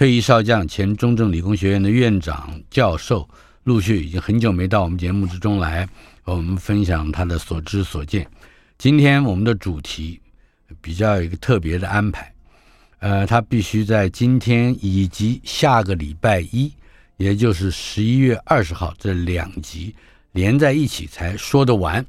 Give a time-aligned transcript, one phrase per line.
[0.00, 3.28] 退役少将、前中正理工学院的院长、教授
[3.64, 5.86] 陆续已经很久没到我们节目之中来，
[6.22, 8.26] 和我们分享他的所知所见。
[8.78, 10.18] 今天我们的主题
[10.80, 12.32] 比较有一个特别的安排，
[13.00, 16.72] 呃，他必须在今天以及下个礼拜一，
[17.18, 19.94] 也就是十一月二十号这两集
[20.32, 22.02] 连在一起才说得完。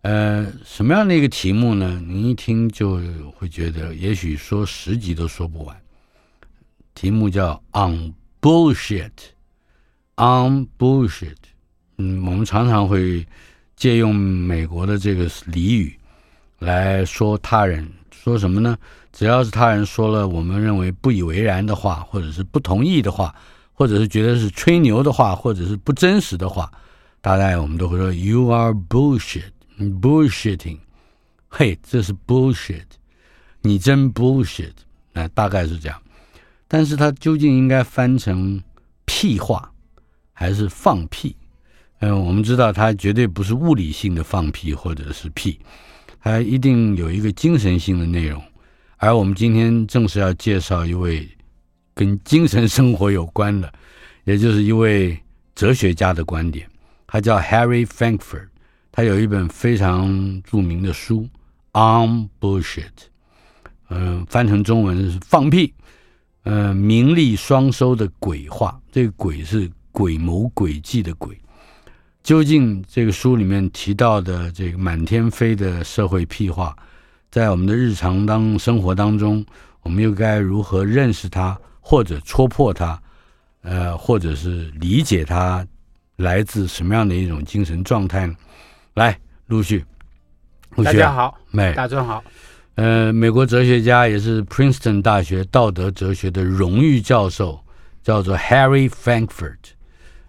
[0.00, 2.02] 呃，什么样的一个题目呢？
[2.08, 2.98] 您一听就
[3.36, 5.76] 会觉得，也许说十集都说不完。
[6.98, 11.36] 题目叫 On Bullshit，On Bullshit。
[11.96, 13.24] 嗯，我们常常会
[13.76, 15.96] 借用美国的这个俚语
[16.58, 18.76] 来说他人，说什么呢？
[19.12, 23.32] 只要是他人说了我们认为不以为然的话，或者是不同意的话，
[23.72, 26.68] 或者是觉得是吹牛的话，或者是不真实的话，
[27.20, 30.80] 大概我们都会说 You are bullshit，bullshitting。
[31.48, 32.86] 嘿，这是 bullshit，
[33.60, 34.72] 你真 bullshit。
[35.12, 35.96] 那大概是这样。
[36.68, 38.62] 但是它究竟应该翻成
[39.06, 39.72] 屁话，
[40.32, 41.34] 还是放屁？
[42.00, 45.58] 嗯，我们知道它绝对不是物理性的放屁或者是屁，
[46.20, 48.40] 它一定有一个精神性的内容。
[48.98, 51.26] 而我们今天正是要介绍一位
[51.94, 53.72] 跟精神生活有关的，
[54.24, 55.18] 也就是一位
[55.54, 56.68] 哲学家的观点。
[57.06, 58.48] 他叫 Harry Frankfurt，
[58.92, 61.26] 他有一本非常著名的书
[62.06, 62.82] 《On Bullshit》，
[63.88, 65.72] 嗯，翻成中文是放屁。
[66.44, 71.38] 呃，名利双收的鬼话，这个鬼是鬼谋诡计的鬼。
[72.22, 76.76] 究竟这个书里面提到的这个满天飞的社会屁话，
[77.30, 79.44] 在我们的日常当生活当中，
[79.82, 83.00] 我们又该如何认识它，或者戳破它，
[83.62, 85.66] 呃，或者是理解它
[86.16, 88.34] 来自什么样的一种精神状态呢？
[88.94, 89.84] 来，陆续，
[90.76, 92.22] 陆续，大家好，美大家好。
[92.78, 97.58] 呃，美国哲学家也是 Princeton 大学道德哲学的荣誉教授，
[98.04, 99.56] 叫做 Harry Frankfurt。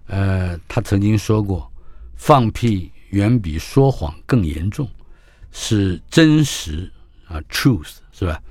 [0.07, 1.71] 呃，他曾经说过，
[2.15, 4.89] 放屁远比说谎更严重，
[5.51, 6.91] 是真实
[7.27, 8.41] 啊，truth 是吧？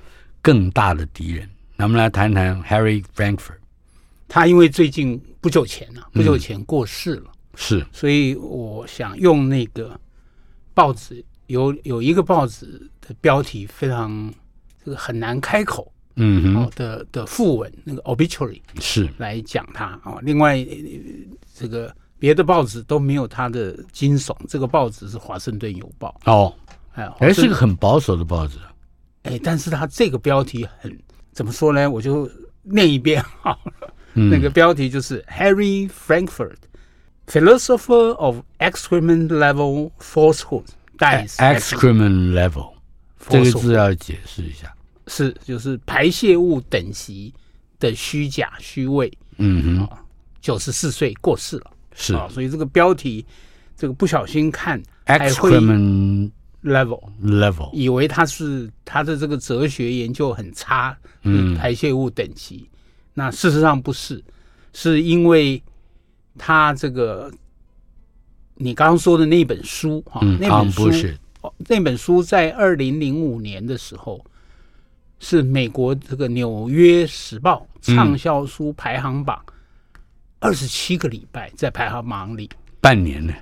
[0.41, 1.49] 更大的敌人。
[1.75, 3.57] 那我们来谈谈 Harry Frankfurt。
[4.29, 9.99] 他因为最近不久前呢、啊，不久前过世了，嗯、是，所以我想用那个
[10.73, 11.21] 报纸。
[11.49, 14.31] 有有一个报纸的标题非常
[14.85, 20.19] 这个很难开口，嗯，哦的的副文那个 obituary 是来讲它啊。
[20.21, 20.55] 另外
[21.55, 26.53] 这个别的报纸都没有它的惊悚，这个报纸是《华盛顿邮报》哦，
[26.93, 28.57] 哎，哎是个很保守的报纸，
[29.23, 30.95] 哎，但是他这个标题很
[31.31, 31.89] 怎么说呢？
[31.89, 32.29] 我就
[32.61, 36.57] 念一遍 好了，嗯、那个标题就是 Harry Frankfurt
[37.25, 40.65] Philosopher of Excrement Level Falsehood。
[40.99, 42.73] Excrement level，
[43.29, 44.73] 这个字要解释一下，
[45.07, 47.33] 是就是排泄物等级
[47.79, 49.11] 的虚假虚伪。
[49.37, 49.97] 嗯哼，
[50.41, 52.13] 九十四岁过世了，是。
[52.13, 53.25] 啊，所以这个标题，
[53.77, 56.29] 这个不小心看 excrement
[56.63, 62.69] level level，以为他是他的这个哲学研究很差，嗯，排泄物等级，
[63.13, 64.21] 那事实上不是，
[64.73, 65.61] 是因为
[66.37, 67.31] 他这个。
[68.61, 70.91] 你刚刚说的那本书哈，嗯、那本书，
[71.59, 74.23] 那本书在二零零五年的时候，
[75.19, 77.65] 是美国这个《纽约时报》
[77.95, 79.41] 畅销书排行榜
[80.41, 82.49] 二十七个礼拜在排行榜里，
[82.81, 83.33] 半年呢，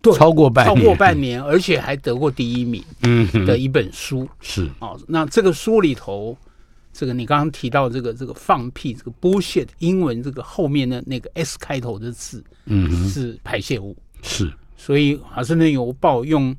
[0.00, 4.26] 对，超过半年，超过半年，而且还得过第一名，嗯，的一本书。
[4.40, 4.66] 是。
[4.78, 4.98] 哦。
[5.06, 6.34] 那这个书里头，
[6.90, 13.94] 这个你刚刚提到这个这个放屁，这个 bullshit，英文这个后面的那个 s 开头的字，嗯，是排泄物。
[14.22, 16.54] 是，所以《华盛顿邮报》用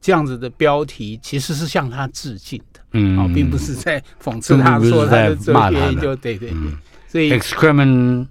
[0.00, 6.72] 这样子的标题，其实是向他致敬的，嗯，啊，并不是在讽刺他，说他的哲学研究，对对对，
[7.08, 8.26] 所以 excrement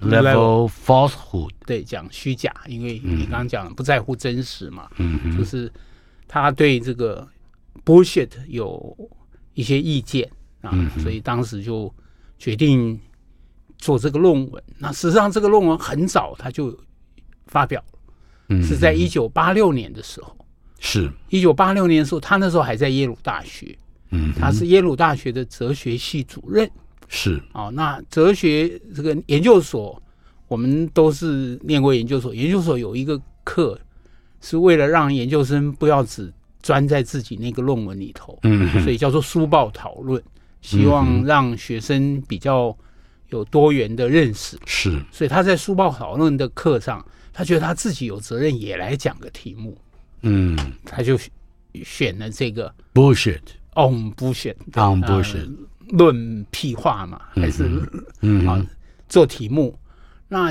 [0.00, 5.18] level falsehood，对，讲虚假，因为你刚刚讲不在乎真实嘛，嗯。
[5.24, 5.72] 哼，就是
[6.28, 7.26] 他对这个
[7.84, 8.96] bullshit 有
[9.54, 10.30] 一些意见
[10.60, 11.92] 啊，嗯所以当时就
[12.38, 12.98] 决定
[13.78, 14.62] 做这个论文。
[14.78, 16.78] 那实际上这个论文很早他就
[17.46, 17.95] 发表了，
[18.48, 20.36] 嗯，是在一九八六年的时候。
[20.78, 23.76] 是一九八六年的时候，他那时候还在耶鲁大学，
[24.10, 26.70] 嗯，他是耶鲁大学的哲学系主任。
[27.08, 30.00] 是哦，那哲学这个研究所，
[30.48, 32.34] 我们都是念过研究所。
[32.34, 33.78] 研究所有一个课，
[34.40, 36.32] 是为了让研究生不要只
[36.62, 40.22] 钻在自己那个论文里头，嗯，所以叫做书报讨论，
[40.60, 42.76] 希望让学生比较
[43.30, 44.58] 有多元的认识。
[44.66, 47.04] 是，所以他在书报讨论的课上，
[47.36, 49.76] 他觉得他自己有责任也来讲个题目，
[50.22, 51.18] 嗯，他就
[51.84, 55.54] 选了这个 bullshit，on bullshit，on bullshit。
[55.90, 57.70] 论屁话嘛，还是
[58.22, 58.66] 嗯啊
[59.06, 59.78] 做题目？
[60.28, 60.50] 那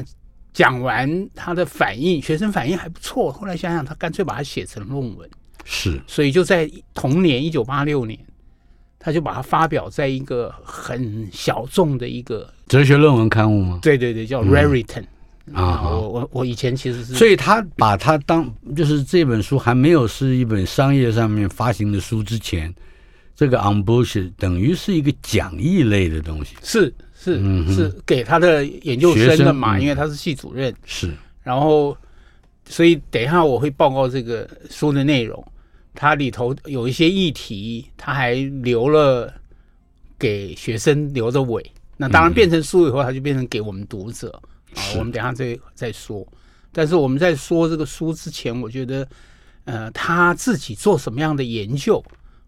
[0.53, 3.31] 讲完他的反应，学生反应还不错。
[3.31, 5.27] 后来想想，他干脆把它写成论文，
[5.63, 8.19] 是，所以就在同年一九八六年，
[8.99, 13.79] 他就把它发表在一个很小众的一个哲学论文刊物吗？
[13.81, 15.03] 对对对，叫 Raritan
[15.53, 15.89] 啊。
[15.89, 22.73] 我我我以前其实是，所以他把他当就是这本书还没有是一本商业上面发行的书之前。
[23.37, 26.83] 这个 on bullshit 等于是一个讲义类的东西，是
[27.13, 30.73] 是、嗯、是给他的研究生的嘛，因为他是系主任。
[30.85, 31.11] 是，
[31.43, 31.97] 然后
[32.65, 35.45] 所以等一下我会报告这个书的内容，
[35.93, 39.33] 它里头有一些议题，他还留了
[40.17, 41.61] 给学生留着尾。
[41.97, 44.41] 那当然变成书以后，他就变成给我们读者
[44.75, 44.83] 啊。
[44.97, 46.27] 我们等一下再再说。
[46.71, 49.07] 但是我们在说这个书之前，我觉得
[49.63, 52.03] 呃他自己做什么样的研究？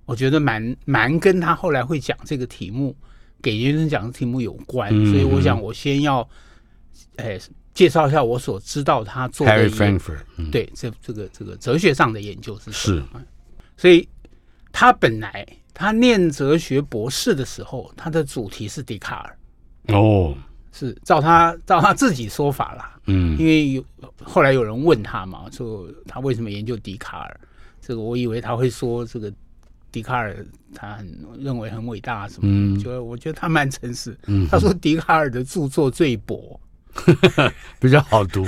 [0.05, 2.95] 我觉得蛮蛮跟他后来会讲这个题目，
[3.41, 6.25] 给学生讲的题目有关，嗯、所以我想我先要，
[7.17, 7.37] 哎，
[7.73, 13.07] 介绍一下我所知道他做的 Harry Frankfurt，嗯、对，这这个这个哲学上的研究是什么？
[13.19, 13.25] 是，
[13.75, 14.07] 所以
[14.71, 19.37] 他本来他念哲学博士的时候，他的主题是笛卡尔。
[19.95, 20.33] 哦，
[20.77, 23.83] 是照他照他自己说法啦，嗯，因为有
[24.23, 27.39] 后来有人问他嘛，说他为什么研究笛卡尔？
[27.81, 29.31] 这个我以为他会说这个。
[29.89, 30.45] 笛卡尔
[30.75, 34.15] 他很认为很伟大什么，嗯，就我觉得他蛮诚实。
[34.27, 36.59] 嗯，他说笛卡尔的著作最薄，
[37.79, 38.45] 比较好读。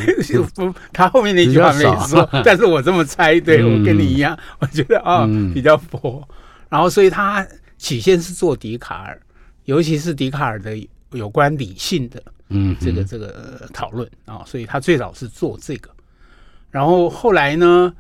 [0.54, 6.22] 不， 他后面那句话没说， 但是我这么猜，对、嗯、我跟你一样，我觉得啊、比较薄。
[6.68, 7.48] 然后，所以他
[7.78, 9.20] 起先是做笛卡尔，
[9.64, 10.76] 尤其是笛卡尔的
[11.12, 15.90] 有关理性的，嗯，这个这个讨论啊，所以他最早是做这个。
[16.70, 17.94] 然后后来呢？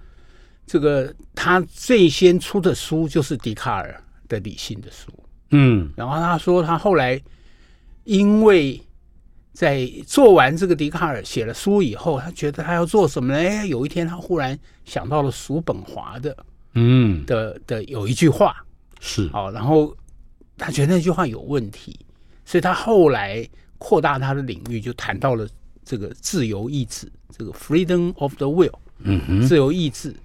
[0.71, 5.11] 这个他最先出的书就是笛卡尔的理性的书，
[5.49, 7.19] 嗯，然后他说他后来
[8.03, 8.79] 因为
[9.51, 13.39] 在做完这个笛卡尔写了书以后，他觉得他要做什么呢？
[13.39, 14.55] 哎，有一天他忽然
[14.85, 16.37] 想到了叔本华的，
[16.75, 18.55] 嗯的的有一句话
[18.99, 19.91] 是哦，然后
[20.55, 21.99] 他觉得那句话有问题，
[22.49, 23.47] 所以他后来
[23.77, 25.47] 扩大他的领域，就谈到了
[25.85, 27.07] 这个自由意志，
[27.37, 28.73] 这个 freedom of the will，
[29.03, 30.15] 嗯哼，自由意志。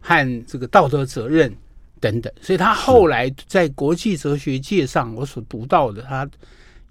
[0.00, 1.54] 和这个道德责任
[2.00, 6.26] 等等，所以他后来在国际哲学界上，我所读到的，他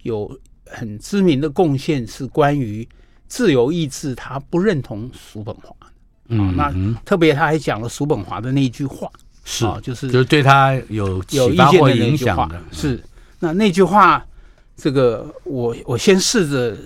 [0.03, 0.29] 有
[0.65, 2.87] 很知名的贡献是关于
[3.27, 5.73] 自由意志，他不认同叔本华。
[6.27, 6.71] 嗯，那
[7.05, 9.09] 特别他还讲了叔本华的那句话，
[9.45, 12.47] 是啊，就是就是对他有有意见的那句话。
[12.71, 13.01] 是
[13.39, 14.23] 那那句话，
[14.77, 16.77] 这个我我先试着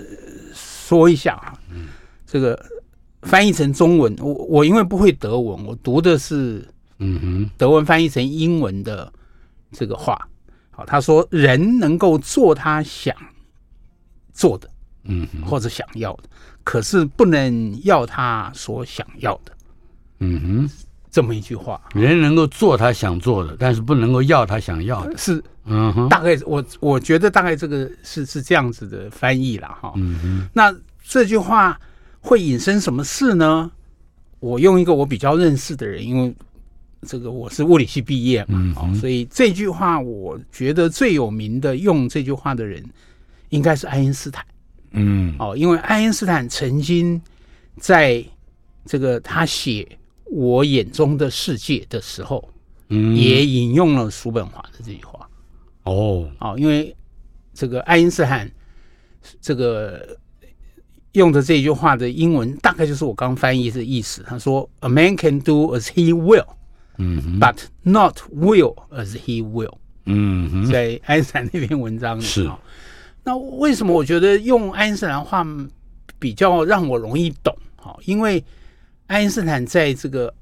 [0.56, 1.54] 说一下啊，
[2.26, 2.60] 这个。
[3.24, 6.68] 翻译成中文，我我因为不会德文，我读的是
[6.98, 9.14] 嗯哼德文翻译成英文的
[9.72, 10.28] 这个话。
[10.72, 13.16] 好，他说人能够做他想
[14.34, 14.68] 做的，
[15.04, 16.24] 嗯，或者想要的，
[16.64, 19.56] 可是不能要他所想要的，
[20.18, 20.70] 嗯哼，
[21.12, 21.80] 这么一句话。
[21.94, 29.94] 人能够做他想做的，但是不能够要他想要的，是嗯哼，大概我我觉得大概这个是是这样子的翻译了哈。
[29.98, 31.80] 嗯哼，那这句话。
[32.24, 33.72] 会引申什么事呢？
[34.42, 36.32] 我用一个我比较认识的人，因为
[37.08, 42.88] 这个我是物理系毕业嘛，嗯，所以这句话我觉得最有名的用这句话的人
[43.50, 44.46] 应该是爱因斯坦。
[44.92, 47.20] 嗯，哦，因为爱因斯坦曾经
[47.80, 48.24] 在
[48.86, 49.82] 这个他写
[50.32, 52.50] 《我眼中的世界》的时候，
[52.88, 55.30] 嗯，也引用了叔本华的这句话。
[55.84, 56.96] 哦，哦，因为
[57.54, 58.50] 这个爱因斯坦
[59.40, 60.18] 这个。
[61.14, 64.24] 用的这句话的英文大概就是我刚翻译的意思。
[64.26, 66.48] 他说：“A man can do as he will，
[66.98, 69.74] 嗯，but not will as he will。”
[70.06, 72.50] 嗯，在爱因斯坦那篇文章里，是。
[73.26, 75.46] 那为什么我觉得用爱因斯坦话
[76.18, 77.54] 比较让我容易懂？
[77.76, 78.42] 哈，因为
[79.12, 80.34] 爱因斯坦在这个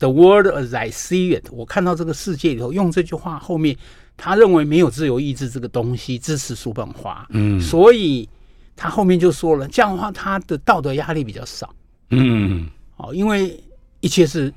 [0.00, 3.76] “The world as I see it”，我看到这个世界里头，用这句话后面，
[4.16, 7.24] 他认为没有自由意志这个东西，支持叔本华。
[7.30, 8.28] 嗯，所以
[8.74, 11.72] 他后面就说了，这样的话，他的道德压力比较少。
[12.10, 13.62] 嗯，哦，因为
[14.00, 14.52] 一切是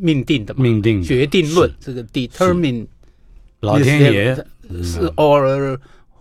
[0.00, 2.84] 命定的嘛，命定决定论，这个 determine，
[3.60, 4.34] 老天爷。
[4.82, 5.78] 是 or。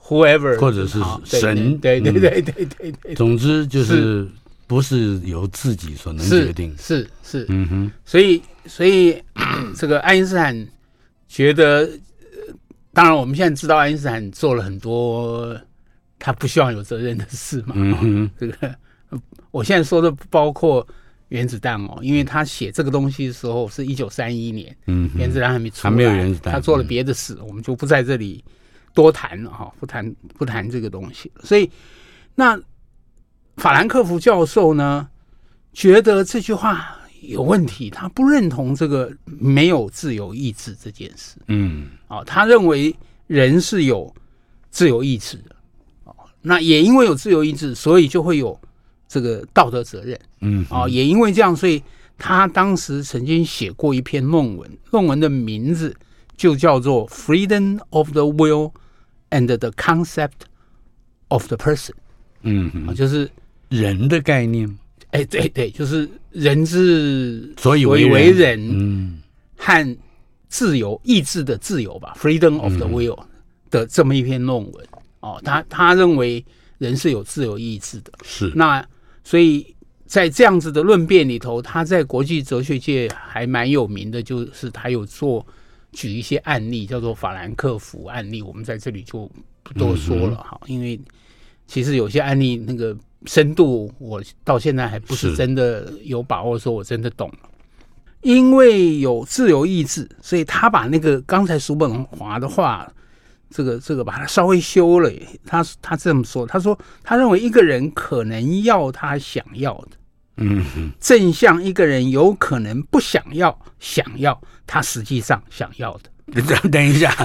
[0.08, 3.16] Whoever，或者是神，对对对对对对。
[3.16, 4.28] 总之就是
[4.68, 7.92] 不是由自己所能决定，是是，嗯哼。
[8.04, 9.22] 所以所以
[9.78, 10.68] 这个爱因斯坦
[11.28, 11.90] 觉得，
[12.94, 15.56] 当然我们现在知道爱因斯坦做了很多
[16.18, 17.74] 他不希望有责任的事嘛。
[17.76, 18.32] 嗯哼。
[18.40, 18.76] 这个
[19.52, 20.86] 我现在说的不包括
[21.30, 28.44] 原子弹哦，因为他写这个东西的时候是一九三一年，嗯，原子弹还没出来，还没有原子弹，他做了别的事，我们就不在这里。
[28.94, 31.30] 多谈了哈，不谈不谈这个东西。
[31.44, 31.70] 所以，
[32.34, 32.58] 那
[33.58, 35.08] 法兰克福教授呢，
[35.74, 41.38] 觉得这句话有问题，他不认同这个没有自由意志这件事。
[41.48, 42.96] 嗯，啊，他认为
[43.28, 44.14] 人是有
[44.70, 45.56] 自由意志的。
[46.04, 48.60] 哦，那也因为有自由意志，所以就会有
[49.08, 50.20] 这个道德责任。
[50.42, 51.82] 嗯，啊，也因为这样，所以
[52.18, 55.96] 他当时曾经写过一篇论文，论文的名字
[56.36, 58.72] 就叫做《Freedom of the Will》。
[59.32, 60.46] And the concept
[61.28, 61.92] of the person，
[62.44, 63.30] 嗯，就是
[63.80, 64.68] 人的概念。
[65.12, 69.22] 哎，对对，就是人之所以为为人，嗯，
[69.58, 69.98] 和
[70.48, 73.18] 自由意志的自由吧，freedom of the will
[73.70, 74.88] 的这么一篇论文。
[75.20, 76.44] 哦，他他认为
[76.78, 78.12] 人是有自由意志的。
[78.24, 78.52] 是。
[78.56, 78.86] 那
[79.24, 79.66] 所以
[80.06, 85.46] 在这样子的论辩里头，他在国际哲学界还蛮有名的，就是他有做。
[85.92, 89.32] 举一些案例，叫做法兰克福案例，我们在这里就
[89.64, 91.00] 不多说了哈，嗯、因为
[91.68, 92.94] 其实有些案例那个
[93.26, 97.32] 深度，我到现在还不是真的有把握说我真的懂。
[98.22, 102.92] 因为有自由意志，所以他把那个刚才叔本华的话，
[103.52, 105.12] 这个这个把它稍微修了。
[105.46, 109.90] 他他这么说，他说他认为一个人可能要他想要的。
[110.38, 116.10] 嗯，正像一个人有可能不想要，想要他实际上想要的。
[116.34, 117.16] 等 等一下，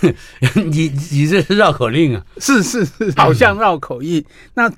[0.54, 2.24] 你你这是绕口令啊？
[2.38, 4.24] 是是是，好像绕口令。
[4.54, 4.72] 那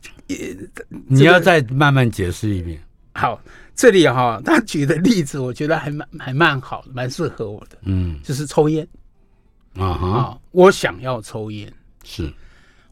[1.08, 2.80] 你要再慢慢解释一遍。
[3.14, 3.40] 好，
[3.74, 7.78] 这里哈，他举的例子我觉得还蛮还蛮好，蛮适合我的。
[7.82, 8.86] 嗯，就是抽烟
[9.74, 11.70] 啊哈，我想要抽烟，
[12.04, 12.32] 是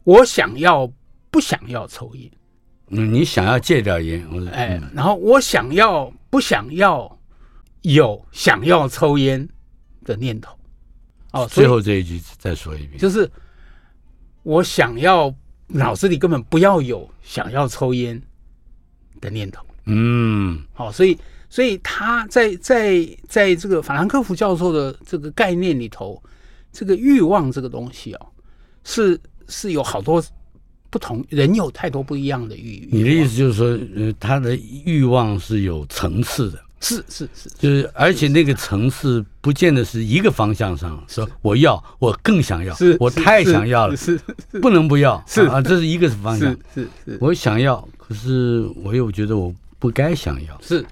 [0.03, 0.91] 我想要
[1.31, 2.31] 不想要抽烟？
[2.89, 7.19] 嗯，你想要戒掉烟，我哎，然后我想要不想要
[7.81, 9.47] 有想要抽烟
[10.03, 10.55] 的念头？
[11.35, 13.29] 哦，最后这一句再说一遍，就是
[14.43, 15.33] 我想要
[15.67, 18.21] 脑子里根本不要有想要抽烟
[19.21, 19.65] 的念头。
[19.85, 21.17] 嗯，好，所以
[21.49, 26.21] 所以他在在在这个法兰克福教授的这个概念里头，
[26.71, 28.27] 这个欲望这个东西哦，
[28.83, 30.23] 是是有好多。
[30.91, 32.87] 不同人有太多不一样的欲。
[32.89, 44.19] 你的意思就是说，呃，他的欲望是有层次的，是是是，就是而且那个层次不见得是一个方向上，说我要，我更想要，是我太想要了，是
[44.61, 50.85] 不能不要，是啊，这是一个方向，是是，我想要，可是我又觉得我不该想要，是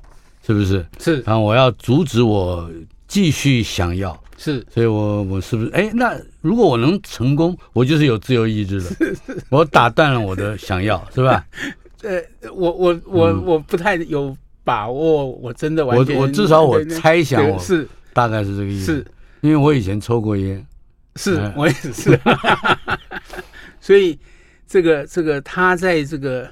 [0.46, 0.86] 是不是？
[1.00, 2.70] 是，然后我要阻止我
[3.08, 4.20] 继续想要。
[4.36, 5.90] 是，所以我我是不是哎？
[5.94, 8.90] 那如果我能成功，我就是有自由意志了。
[9.50, 11.46] 我打断了我的想要，是吧？
[12.02, 12.20] 呃，
[12.52, 16.16] 我我我我不太有把握，我真的完全。
[16.16, 18.86] 我我至少我猜想，我是大概是这个意思。
[18.86, 19.06] 是，
[19.42, 20.66] 因为我以前抽过烟。
[21.16, 22.20] 是我也是。
[23.80, 24.18] 所以
[24.66, 26.50] 这个这个他在这个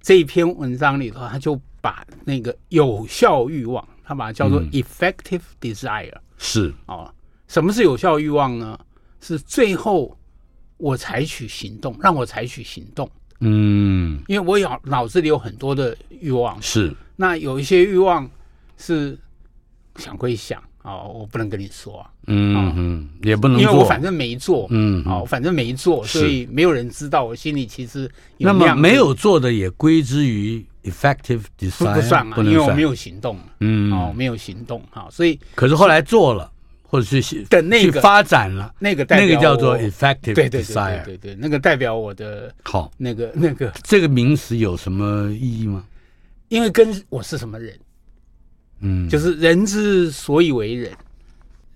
[0.00, 6.14] 这一篇文章里头，他就把那个有效欲望，他把它叫做 effective desire。
[6.38, 7.12] 是哦，
[7.46, 8.78] 什么是有效欲望呢？
[9.20, 10.16] 是最后
[10.76, 13.08] 我采取行动，让我采取行动。
[13.40, 18.30] 嗯，因为我有脑子里有很多的欲望，是那有一些欲望
[18.76, 19.18] 是
[19.96, 28.46] 想归想哦，我不能跟你说啊，嗯嗯，也不能，因为我反正没做，嗯，哦，反正没做，所以没有人知道我心里其实有。
[28.46, 30.64] 那么没有做的也归之于。
[30.84, 36.50] Effective design 不算嘛，因为我没有行动，嗯，哦，没有行动，好，所以可是后来做了，
[36.82, 43.70] 或者是的那个发展了，那个代表那个叫做 effective desire，对对对，那个代表我的好，那个那个。
[43.82, 45.84] 这个名词有什么意义吗？
[46.48, 47.78] 因为跟我是什么人，
[48.80, 50.92] 嗯，就是人之所以为人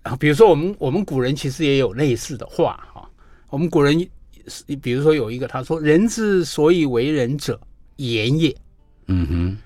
[0.03, 3.09] 啊，比如说我们我们古人其实也有类似的话哈，
[3.51, 3.97] 我们古人
[4.81, 7.61] 比如说有一个他说：“人之所以为人者，
[7.97, 8.57] 言也。”
[9.07, 9.57] 嗯哼，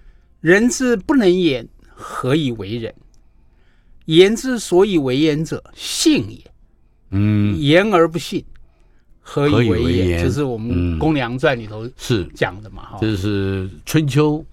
[0.40, 2.94] 人之不能言，何以为人？
[4.06, 6.38] 言之所以为言者，信也。
[7.10, 8.44] 嗯，言而不信，
[9.20, 9.68] 何以为言？
[9.68, 13.00] 何以为言就是我们《公羊传》里头是讲的嘛，哈、嗯。
[13.00, 14.44] 这是春秋。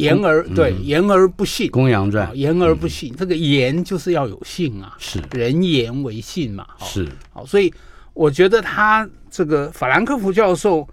[0.00, 5.20] 言而对、嗯、言而不信，《公羊传》言而不信，嗯、这个言就是要有信啊，是。
[5.32, 7.08] 人言为信嘛，是。
[7.32, 7.72] 好，所以
[8.14, 10.88] 我觉得他这个法兰克福教授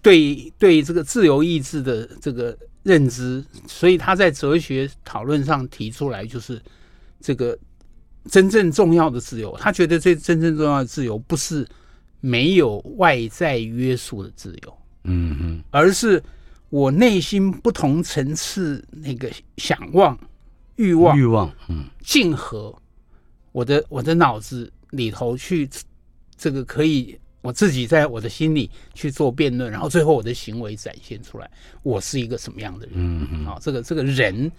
[0.00, 6.60] 对对这个自由意志的这个认知，所以他在哲学讨论上提出来，就是
[7.20, 7.58] 这个
[8.30, 11.66] 真正重要的自由，他觉得最真正重要的自由不是
[12.20, 16.22] 没有外在约束的自由，嗯嗯，而是。
[16.72, 20.18] 我内心不同层次那个想望、
[20.76, 22.74] 欲望、欲望，嗯，竞合，
[23.52, 25.68] 我的我的脑子里头去，
[26.34, 31.50] 这个可以我自己在我的心里去做辩论，然后最后我的行为展现出来，
[31.82, 32.94] 我是一个什么样的人？
[32.96, 34.50] 嗯嗯，好，这个这个人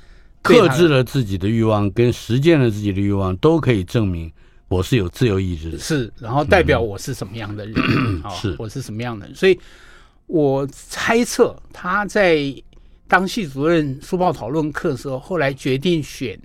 [0.44, 4.32] 克制了自己的欲望，跟实践了自己的欲望，都可以证明
[4.68, 7.74] 我是有自由意志的，是，然后代表我是什么样的人？
[8.22, 9.36] 啊、嗯，是，我是什么样的人？
[9.36, 9.60] 所以。
[10.28, 12.54] 我猜测他在
[13.08, 16.40] 当系主任书报讨论课的时候，后来决定选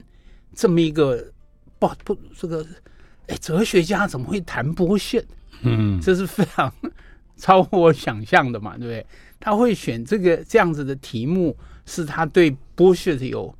[0.54, 1.24] 这么一个
[1.78, 2.66] 不不这个
[3.28, 5.24] 哎哲学家怎么会谈剥削？
[5.62, 6.70] 嗯，这是非常
[7.36, 9.06] 超乎我想象的嘛，对不对？
[9.40, 11.56] 他会选这个这样子的题目，
[11.86, 13.54] 是他对剥削有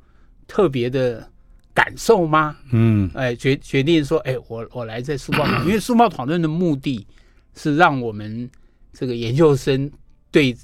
[0.47, 1.27] 特别的
[1.73, 2.55] 感受吗？
[2.71, 7.07] 嗯，哎决决定说，哎，我我来在书报，因为书报讨论的目的
[7.55, 8.47] 是让我们
[8.93, 9.89] 这个研究生。
[10.31, 10.55] 对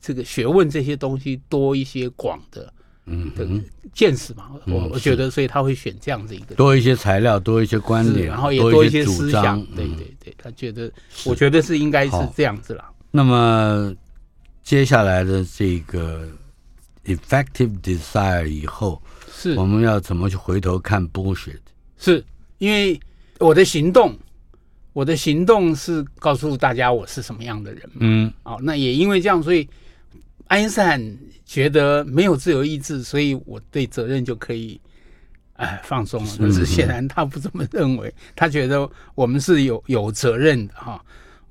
[0.00, 2.72] 这个学问这些东西多一些广的
[3.06, 3.48] 嗯的
[3.92, 9.58] 见识嘛，嗯、我我觉得，所以他会选这样子一个多一些材料，多一些观点，然后也多一些思想。
[9.58, 10.90] 嗯、对对对，他觉得，
[11.24, 12.84] 我觉得是应该是这样子了。
[13.10, 13.94] 那么
[14.62, 16.28] 接下来的这个
[17.06, 21.60] effective desire 以后，是我们要怎么去回头看 bullshit？
[21.96, 22.22] 是
[22.58, 23.00] 因为
[23.38, 24.16] 我的行动。
[24.98, 27.98] 我的行动是告诉大家我是什么样的人嘛。
[28.00, 29.68] 嗯，哦，那也因为这样，所以
[30.48, 31.00] 爱因斯坦
[31.44, 34.80] 觉得没有自由意志，所以我对责任就可以
[35.52, 36.36] 哎放松了。
[36.36, 41.00] 可是显然他不这么认为，他觉得我们是有有责任的哈。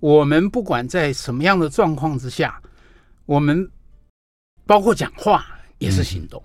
[0.01, 2.61] 我们不管在什么样的状况之下，
[3.25, 3.65] 我们
[4.65, 5.45] 包括讲话
[5.77, 6.43] 也是行动。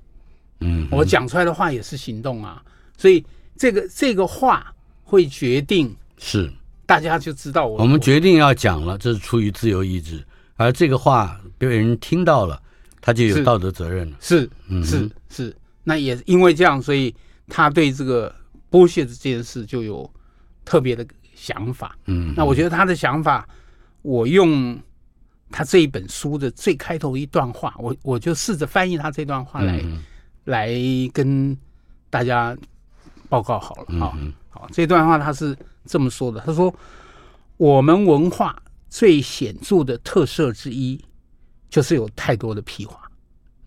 [0.60, 2.62] 嗯，我讲出来的话也是行动啊。
[2.96, 6.48] 所以这个这个话会决定是。
[6.84, 10.22] 大家就知道我我们决定要讲了，这是出于自由意志，
[10.56, 12.60] 而这个话被人听到了，
[13.00, 14.16] 他就有道德责任了。
[14.20, 14.50] 是
[14.84, 17.14] 是是，那也因为这样，所以
[17.48, 18.34] 他对这个
[18.70, 20.08] 剥削这件事就有
[20.64, 21.96] 特别的想法。
[22.06, 23.48] 嗯，那我觉得他的想法，
[24.02, 24.78] 我用
[25.50, 30.02] 他这一本书的最开头一段话，我我就试着翻译他这段话来、嗯、
[30.44, 30.74] 来
[31.14, 31.56] 跟
[32.10, 32.56] 大家
[33.28, 33.98] 报告好了。
[33.98, 34.16] 好，
[34.50, 35.56] 好，这段话他是。
[35.84, 36.74] 这么说的，他说
[37.56, 41.02] ：“我们文化最显著的特色之一，
[41.68, 43.10] 就是有太多的屁话，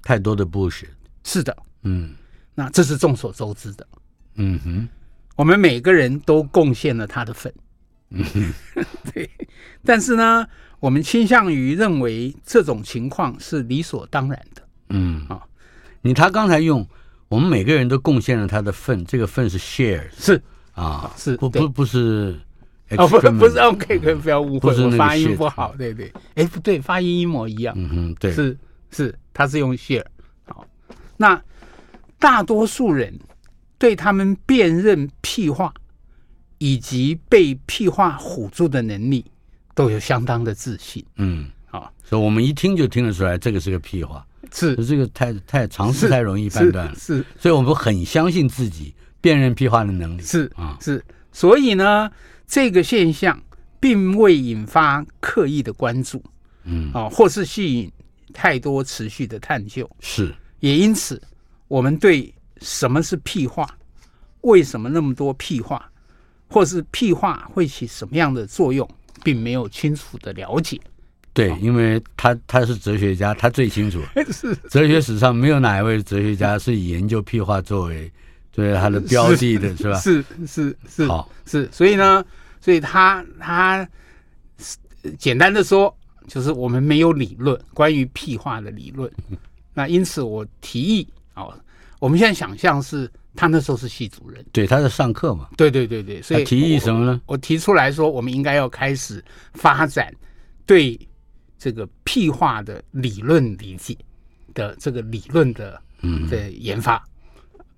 [0.02, 0.90] 太多的 bullshit。
[1.24, 2.14] 是的，嗯，
[2.54, 3.88] 那这是众所周知的。
[4.36, 4.88] 嗯哼，
[5.36, 7.54] 我们每个人都贡献了他的份。
[8.10, 8.54] 嗯哼，
[9.14, 9.30] 对。
[9.84, 10.48] 但是呢，
[10.80, 14.62] 我们倾向于认为这种情况是理所当然的。
[14.90, 15.42] 嗯啊，
[16.02, 16.88] 你他刚才用
[17.28, 20.42] 我们每个人都贡献了他的份，这个份是 share 是。”
[20.76, 22.38] 啊，是不不不是
[22.98, 28.56] 哦，不不是 OK，可以不要误会，我发音不好，嗯、对对，哎不对，发音一模一样，嗯哼，对，是
[28.92, 30.06] 是，他是用 share，
[30.46, 30.68] 好，
[31.18, 31.42] 那
[32.20, 33.18] 大多数人
[33.78, 35.74] 对他们辨认屁话
[36.58, 39.26] 以及被屁话唬住的能力
[39.74, 44.76] 都有相当的自信，嗯，好，所以我们一听就听得出来这个是个屁话，是。
[44.86, 48.94] 这个太太常识太容易判断了，是，所以我们很相信自己。
[49.26, 50.22] 辨认屁话的能力。
[50.22, 52.12] 是啊，是，所以呢，
[52.46, 53.42] 这个现象
[53.80, 56.24] 并未引发刻意的关注，
[56.64, 56.92] 嗯。
[56.94, 57.92] 啊，或是吸引
[58.36, 61.20] 太多持续的探究，是，也因此，
[61.68, 63.68] 我们对什么是屁话，
[64.42, 65.92] 为什么那么多屁话，
[66.48, 68.88] 或是屁话会起什么样的作用，
[69.24, 70.80] 并没有清楚的了解。
[71.34, 74.00] 对，因为他他是哲学家，他最清楚，
[74.32, 74.56] 是。
[74.70, 78.12] 哲学史上没有哪一位哲学家是以研究屁话作为。
[78.56, 80.00] 对他的标的的是，吧？
[80.00, 82.24] 是是是，好是，所以呢，
[82.62, 83.88] 所以他他
[85.20, 85.94] 简单的说，
[86.28, 89.12] 就是我们没有理论关于屁话的理论。
[89.74, 91.54] 那因此我提议哦，
[92.00, 95.50] 我们现在想象是他那时候是系主任，对，他在上课嘛。
[95.58, 97.20] 对对对对，所以提议什么呢？
[97.26, 99.22] 我提出来说，我们应该要开始
[99.54, 100.14] 发展
[100.66, 100.98] 对
[101.60, 103.98] 这个屁话的理论理解
[104.54, 107.04] 的这个理论的嗯的研发。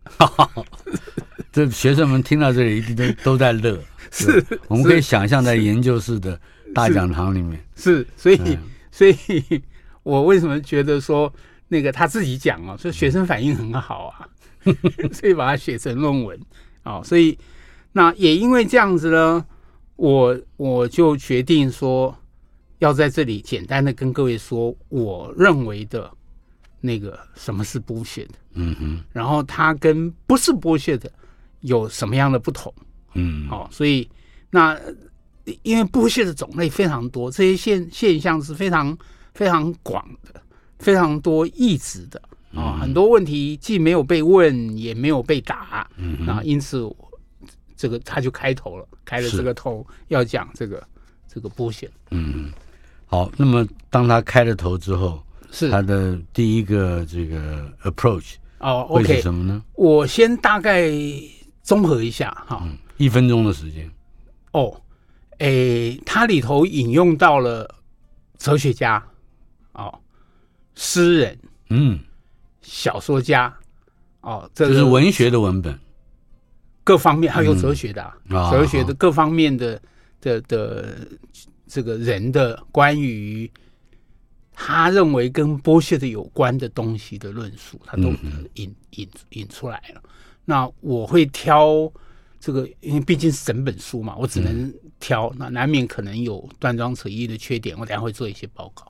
[1.51, 3.79] 这学生们听到这里一定都都在乐。
[4.11, 6.39] 是，我们可以想象在研究室的
[6.73, 7.59] 大讲堂里面。
[7.75, 8.57] 是，是所以、嗯，
[8.91, 9.61] 所以
[10.03, 11.31] 我为什么觉得说
[11.67, 14.27] 那个他自己讲哦，说学生反应很好啊，
[15.11, 16.39] 所以把它写成论文
[16.83, 17.01] 啊、哦。
[17.03, 17.37] 所以
[17.91, 19.45] 那也因为这样子呢，
[19.95, 22.17] 我我就决定说
[22.79, 26.09] 要在这里简单的跟各位说，我认为的
[26.79, 31.01] 那个什么是 bullshit，嗯哼，然后它跟不是 bullshit
[31.61, 32.73] 有什么样的不同。
[33.13, 34.07] 嗯，好、哦，所以
[34.49, 34.79] 那
[35.63, 38.95] 因为剥削的种类非常多，这些现现象是非常
[39.33, 40.41] 非常广的，
[40.79, 42.21] 非常多义质的。
[42.53, 46.89] 啊、哦，很多问题既没有被问，也没有被答，嗯，那因此
[47.75, 50.85] 这个他就开头了，开了这个头要讲这个
[51.27, 51.89] 这个剥削。
[52.11, 52.51] 嗯，
[53.05, 55.69] 好，那么当他开了头之后，是。
[55.69, 59.63] 他的第一个这个 approach 哦会是什么呢？
[59.73, 60.91] 我先大概
[61.61, 62.59] 综合一下哈。
[62.63, 63.87] 嗯一分钟的时间，
[64.53, 64.81] 哦，
[65.37, 67.75] 诶，它里头引用到了
[68.39, 69.05] 哲学家，
[69.73, 69.99] 哦，
[70.73, 71.99] 诗人，嗯，
[72.59, 73.55] 小说家，
[74.21, 75.79] 哦，这，这是文学的文本，
[76.83, 79.79] 各方面还有哲学的、啊嗯，哲学的各方面的
[80.19, 80.97] 的的
[81.67, 83.47] 这个人的关于
[84.59, 88.09] 他认为跟剥削的有关的东西的论述，他都
[88.55, 90.01] 引引引出来了。
[90.43, 91.89] 那我会挑。
[92.39, 98.85] 这个因为毕竟是整本书嘛，我只能挑，那难免可能有断章取义的缺点，我等下会做一些报告。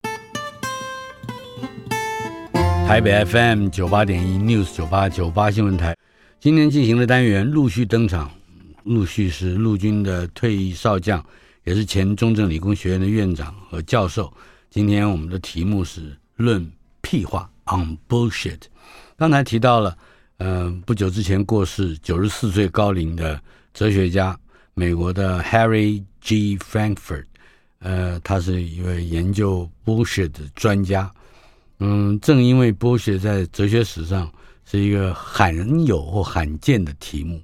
[2.86, 5.96] 台北 FM 九八点一 News 九八九八新闻台，
[6.42, 8.30] 今天进行的单元陆续登场，
[8.84, 11.26] 陆续是陆军的退役少将，
[11.64, 14.32] 也是前中正理工学院的院长和教授。
[14.70, 18.60] 今天我们的题目是论屁话 on bullshit，
[19.18, 19.98] 刚才提到了。
[20.40, 23.42] 嗯、不久之前过世，九十四岁高龄的
[23.74, 24.38] 哲学家，
[24.76, 26.56] 美国的 Harry G.
[26.60, 27.26] Frankfurt，
[27.80, 31.12] 呃，他是一位研究 bullshit 的专家。
[31.80, 34.32] 嗯，正因为 bullshit 在哲学史上
[34.64, 35.56] 是一个罕
[35.88, 37.42] 有或罕见的题目，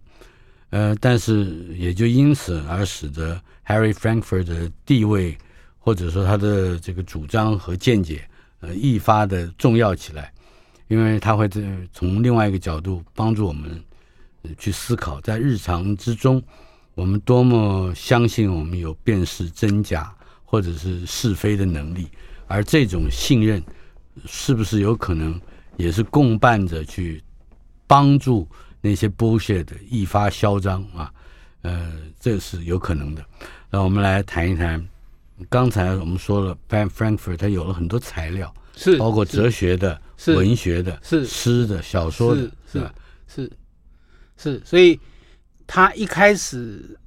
[0.70, 5.36] 呃，但是也就因此而使得 Harry Frankfurt 的地位，
[5.84, 8.26] 或者说他的这个主张和见解，
[8.62, 10.32] 呃，愈发的重要起来。
[10.88, 13.84] 因为他会在从另外一个角度帮助我们
[14.58, 16.41] 去思考，在日常之中，
[16.93, 20.13] 我们多么相信我们有辨识真假
[20.46, 22.08] 或者是是非的能力，
[22.48, 23.63] 而这种信任
[24.26, 25.39] 是不是有可能
[25.78, 27.24] 也是共伴着去
[27.88, 28.48] 帮助
[28.80, 31.12] 那些 bullshit 的愈发嚣张啊？
[31.63, 33.26] 呃，这是有可能的。
[33.72, 34.86] 那我们来谈一谈，
[35.50, 40.02] 刚才我们说了，Ben，Frankfurt 他有了很多材料，是包括哲学的。
[40.16, 40.36] 是。
[40.36, 41.26] 文学的，是。
[41.26, 42.82] 诗的，小说的，是是
[43.28, 43.52] 是
[44.38, 44.98] 是，所以
[45.68, 46.98] 他一开始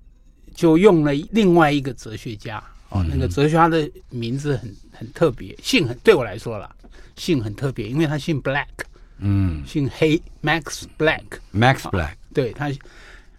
[0.55, 6.71] 就用了另外一个哲学家哦，那个哲学家的名字很很特别，姓很对我来说啦，
[7.17, 8.67] 姓很特别，因为他姓 Black，
[9.19, 12.71] 嗯，姓黑，Max Black，Max Black，对他，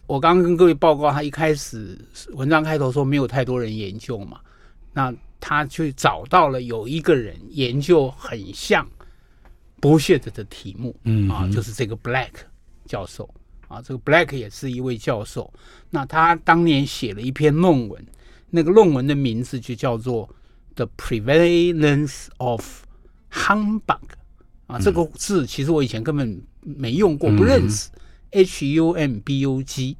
[0.07, 1.97] 我刚刚跟各位报告，他一开始
[2.33, 4.39] 文章开头说没有太多人研究嘛，
[4.97, 8.89] 那他去找到了有一个人研究很像。
[9.79, 12.31] bullshit 的题目，嗯啊，就是这个 Black
[12.87, 13.29] 教授
[13.67, 15.53] 啊，这个 Black 也是一位教授。
[15.91, 18.03] 那他当年写了一篇论文，
[18.49, 20.27] 那个论文的名字就叫做
[20.73, 22.85] The Prevalence of
[23.31, 23.99] Humbug
[24.65, 27.91] 啊，这个字其实我以前根本没用过，不认识。
[27.93, 29.95] 嗯、H U M B U G。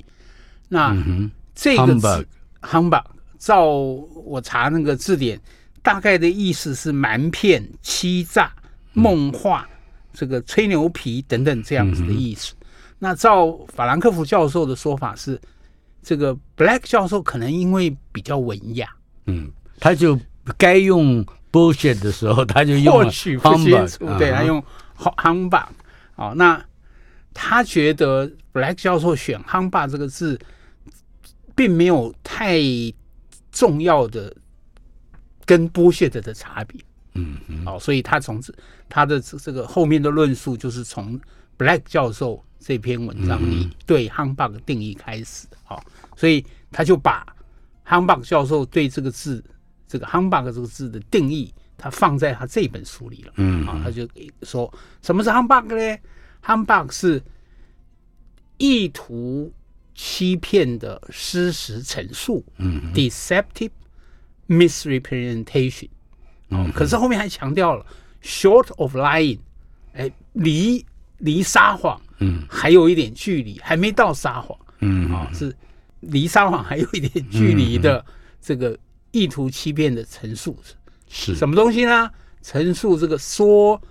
[0.70, 2.28] 那、嗯、这个字
[2.62, 3.06] Humbug，
[3.38, 5.40] 照我查那个字典，
[5.82, 8.52] 大概的意思是瞒骗、欺诈。
[8.94, 9.70] 梦话，
[10.12, 12.56] 这个吹牛皮等等这样子的意思。
[12.62, 12.66] 嗯、
[12.98, 15.40] 那照法兰克福教授的说法是，
[16.02, 18.90] 这个 Black 教授可能因为比较文雅，
[19.28, 20.20] 嗯，他就
[20.58, 23.08] 该用 bullshit 的时候，他就用
[24.18, 24.64] 对，他用
[24.98, 25.68] humbug。
[26.16, 26.60] 哦，那
[27.36, 30.40] 他觉得 Black 教授选 humbug 这个字，
[31.54, 32.58] 并没有太
[33.58, 34.36] 重要的
[35.46, 36.80] 跟 bullshit 的差别。
[37.14, 38.54] 嗯，好、哦，所以他从这
[38.88, 41.20] 他的这个后面的论述，就是从
[41.58, 45.48] Black 教授这篇文章里对 humbug 定义开始。
[45.64, 45.84] 好、哦，
[46.16, 47.26] 所以他就把
[47.84, 49.44] humbug 教授对这个字，
[49.88, 53.34] 这个 humbug 这个字的定义，他放在他这本书里了。
[53.38, 54.08] 嗯，啊、哦，他就
[54.44, 55.98] 说什么是 humbug 呢
[56.46, 57.20] ？humbug 是
[58.58, 59.52] 意图
[59.98, 62.46] 欺骗的事实陈述。
[62.58, 63.72] 嗯，deceptive
[64.48, 65.90] misrepresentation。
[66.50, 67.86] 哦，可是后面还强调了
[68.22, 69.40] short of lying，
[69.94, 70.86] 哎，离
[71.18, 75.54] 离撒谎，嗯，还有一点距离，还没到撒谎，嗯啊，是
[76.02, 78.06] 离撒谎还有一点距离的
[78.40, 78.78] 这个
[79.12, 80.58] 意图欺骗的陈述。
[81.10, 81.36] 是。
[81.36, 82.10] 什么东西呢？
[82.44, 83.82] 陈述这个说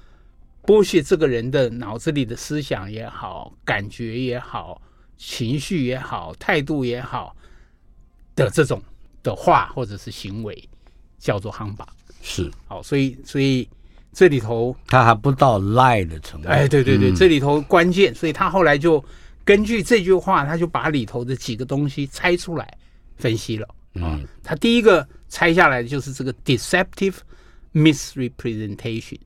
[0.62, 4.80] bullshit 这个人的脑子里的思想也好，感觉也好，
[5.16, 7.34] 情绪也好，态度也好
[8.34, 8.82] 的这种
[9.22, 10.68] 的话或者是行为，
[11.18, 11.86] 叫做 humbug。
[12.22, 13.68] 是，好，所以所以
[14.12, 16.48] 这里头他还不到 lie 的程度。
[16.48, 19.02] 哎，对对对，嗯这里头关键，所以他后来就
[19.44, 22.76] 根据这句话，他就把里头的几个东西拆出来
[23.16, 23.68] 分析了。
[23.94, 27.14] 嗯，他第一个拆下来的就是这个 deceptive
[27.72, 29.18] misrepresentation，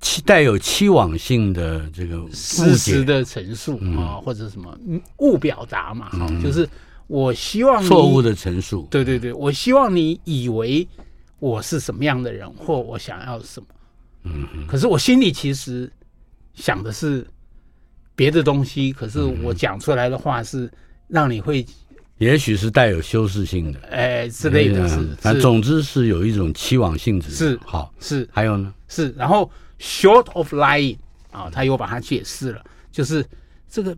[0.00, 6.68] 期带有期望性的这个事实、的陈述嗯啊，或者什么嗯误表达嘛，哈，就是
[7.06, 8.86] 我希望错误的陈述。
[8.90, 10.86] 对对对，我希望你以为
[11.38, 13.66] 我是什么样的人，或我想要什么。
[14.24, 15.90] 嗯，可是我心里其实
[16.54, 17.26] 想的是
[18.14, 20.70] 别的东西，可是我讲出来的话是
[21.08, 21.64] 让你会
[22.18, 24.88] 也许是带有修饰性的哎之类的
[25.20, 27.30] 反正总之是有一种期望性质。
[27.30, 28.72] 是好，是还有呢？
[28.88, 30.96] 是，然后 short of lying
[31.30, 33.24] 啊，他又把它解释了，就是
[33.68, 33.96] 这个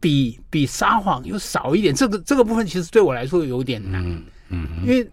[0.00, 5.08] 比比撒谎又少一点，这个这个部分其实对我来说有点难，嗯嗯，因为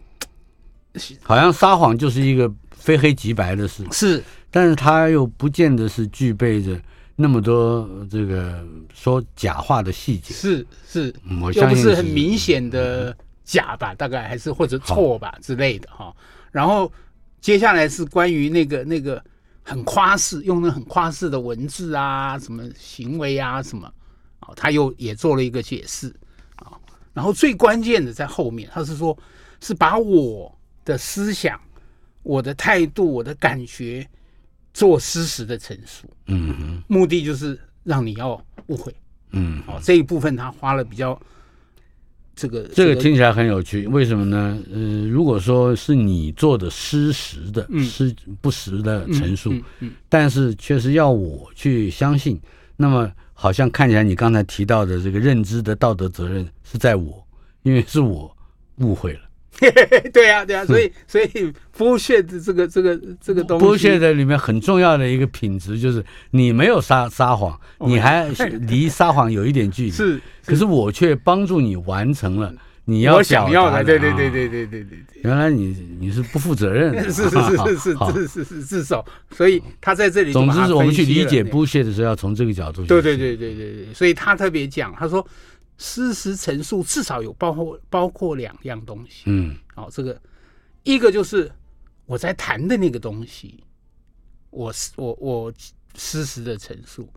[1.21, 4.23] 好像撒谎就是一个非黑即白的事，是。
[4.53, 6.77] 但是他又不见得是具备着
[7.15, 8.61] 那么多这个
[8.93, 10.33] 说假话的细节。
[10.33, 16.13] 是是，嗯我又相信不是很明显的假吧，大概还是或者错吧之类的哈。
[16.51, 16.91] 然后
[17.39, 19.23] 接下来是关于那个那个
[19.63, 23.91] 很夸饰，用那很夸饰的文字啊，什么行为啊什么，
[24.39, 26.07] 啊，他又也做了一个解释
[26.55, 26.73] 啊。
[27.13, 29.17] 然后最关键的在后面，他是说，
[29.59, 31.59] 是把我的思想、
[32.23, 34.07] 我的态度、我的感觉
[34.73, 38.93] 做事实的陈述，嗯哼，目的就是让你要误会。
[39.31, 41.19] 嗯，哦，这一部分他花了比较
[42.35, 44.57] 这个这个听起来很有趣，为什么呢？
[44.73, 52.39] 呃，如果说是你做的失实的、嗯失不实的陈述，嗯嗯嗯但是却是要我去相信，
[52.77, 57.23] 那么好像看起来你刚才提到的这个认知的道德责任是在我，
[57.63, 58.35] 因为是我
[58.77, 59.19] 误会了。
[60.13, 63.65] 对呀、啊、对呀、啊，所以 所以 bullshit 的这个这个这个东西。
[63.65, 68.27] bullshit 的里面很重要的一个品质就是你没有撒撒谎，你还
[68.67, 72.51] 离撒谎有一点距离，是，可是我却帮助你完成了
[72.85, 74.15] 你要我想要的，对对对啊。
[74.15, 74.99] 对对对对对。
[75.23, 82.87] 原来你你是不负责任的，是是是是好是是是自首，所以他在这里总之是我们去理解那 bullshit 的时候，要从这个角度去。
[82.87, 85.25] 对对对对对对，所以他特别讲，他说
[85.81, 89.57] 事实陈述至少有包括包括两样东西，嗯。
[89.73, 90.21] 好、这个
[90.83, 91.51] 一个就是
[92.05, 93.63] 我在谈的那个东西，
[94.51, 95.53] 我我我
[95.95, 97.11] 事实的陈述，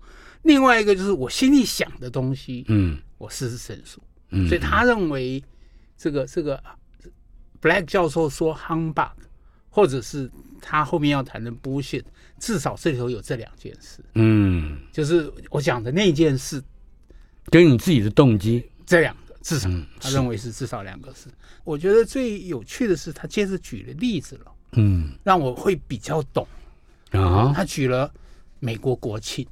[0.45, 2.99] 另外一个就是我心里想的东西，嗯。
[3.19, 4.03] 我事实陈述。
[4.31, 5.43] 嗯，所以他认为
[5.97, 6.63] 这个这个
[7.61, 9.13] Black 教授说 humbug，
[9.69, 12.05] 或者是他后面要谈的 bullshit，
[12.39, 16.63] 至少这里头有这两件事，嗯，就是我讲的那件事，
[17.51, 21.29] 跟你自己的动机，这两个至少嗯他认为是至少两个是。
[21.65, 25.13] 我觉得最有趣的是他接着举了例子了，嗯。
[25.23, 26.47] 让我会比较懂。
[27.11, 28.11] 啊，他举了
[28.61, 29.47] 美国国庆。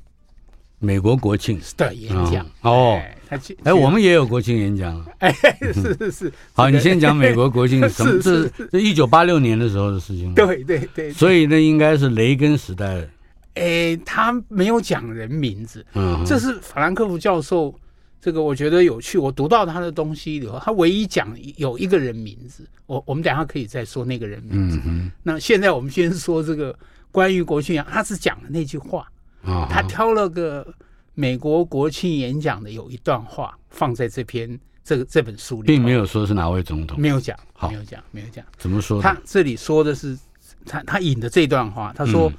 [0.78, 2.44] 美国国庆，的演讲。
[2.60, 2.98] 啊哦。
[3.00, 5.02] 哎他去哎，我们也有国庆演讲。
[5.20, 5.32] 哎
[5.72, 8.20] 是是是， 好，你先讲美国国庆 什么？
[8.20, 8.50] 是。
[8.70, 12.94] 这一九八六年的时候的事情。，对对对，所以那应该是雷根时代。
[12.96, 13.08] 的。
[13.54, 17.74] 哎，他没有讲人名字，嗯，这是法兰克福教授，
[18.22, 19.18] 这个我觉得有趣。
[19.18, 24.80] 我读到他的东西以后，他唯一讲有一个人名字，我我们等一下可以再说那个人名字。
[24.86, 26.78] 嗯那现在我们先说这个
[27.10, 29.10] 关于国庆他是讲的那句话，
[29.42, 30.66] 啊，他挑了个
[31.14, 38.44] 美国国庆演讲的有一段话放在这篇这个这本书里，并没有说是哪位总统，没有讲，好没有讲，没有讲。
[38.56, 39.02] 怎么说？
[39.02, 40.16] 他这里说的是
[40.64, 42.30] 他他引的这段话，他说。
[42.30, 42.34] 嗯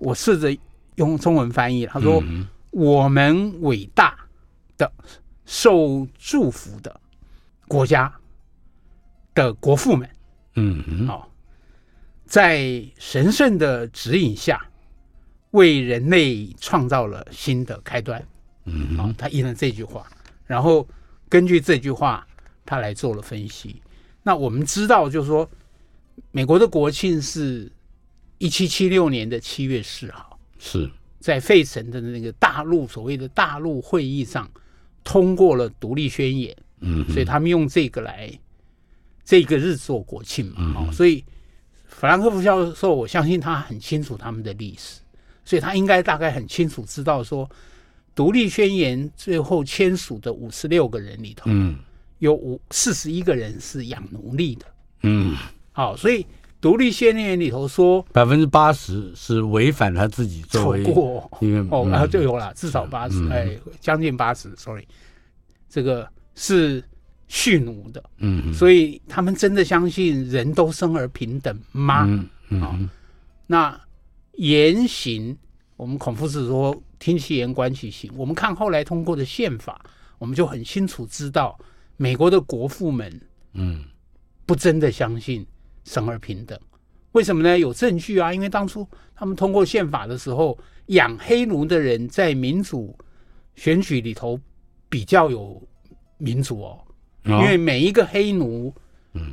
[0.00, 0.56] 我试着
[0.94, 4.16] 用中文翻译，他说：“嗯我们伟大
[4.78, 4.90] 的、
[5.52, 7.00] 受祝福的
[7.66, 8.14] 国家
[9.34, 10.08] 的国父们，
[10.54, 11.26] 嗯嗯哦，
[12.24, 14.64] 在神圣的指引下，
[15.50, 18.24] 为人类创造了新的开端。”
[18.64, 20.06] 嗯哦，他引了这句话，
[20.46, 20.86] 然后
[21.28, 22.24] 根据这句话，
[22.64, 23.82] 他来做了分析。
[24.22, 25.50] 那我们知道，就是说，
[26.30, 27.68] 美国的国庆是
[28.38, 30.88] 一七七六年的七月四号，是。
[31.18, 34.48] 在费城的那个大陆所谓的大陆会议上
[35.04, 38.30] 通过了独立宣言，嗯，所以他们用这个来
[39.24, 40.74] 这个日做国庆嘛。
[40.76, 41.24] 哦，所以
[41.86, 45.00] 法兰克福教授，我相信他很清楚他们的历史，
[45.44, 47.48] 所以他应该大概很清楚知道说，
[48.14, 51.78] 独立宣言最后签署的五十六个人里头，嗯，
[52.18, 54.66] 有五四十一个人是养奴隶的，
[55.02, 55.36] 嗯，
[55.72, 56.24] 好，所以
[56.60, 61.90] 独立宣言里头说百分之八十是违反他自己作为过，因为哦，嗯。
[61.90, 64.86] 然后就有了至少八十、嗯，哎，将近八十，sorry，
[65.68, 66.84] 这个是
[67.28, 72.04] 蓄奴的，嗯，所以他们真的相信人都生而平等吗？
[72.06, 72.60] 嗯嗯。
[72.60, 72.76] 好
[73.46, 73.80] 那
[74.34, 75.36] 言行，
[75.76, 78.12] 我们孔夫子说“听其言，观其行”。
[78.16, 79.80] 我们看后来通过的宪法，
[80.18, 81.58] 我们就很清楚知道，
[81.96, 83.20] 美国的国父们，
[83.54, 83.82] 嗯，
[84.46, 85.44] 不真的相信
[85.90, 86.56] 生而平等。
[87.12, 87.58] 为什么呢？
[87.58, 88.32] 有证据啊！
[88.32, 92.96] 因为当初他们通过宪法的时候，养黑奴的人在民主
[93.56, 94.38] 选举里头
[94.88, 95.60] 比较有
[96.18, 96.78] 民主哦，
[97.24, 98.72] 因因为每一个黑奴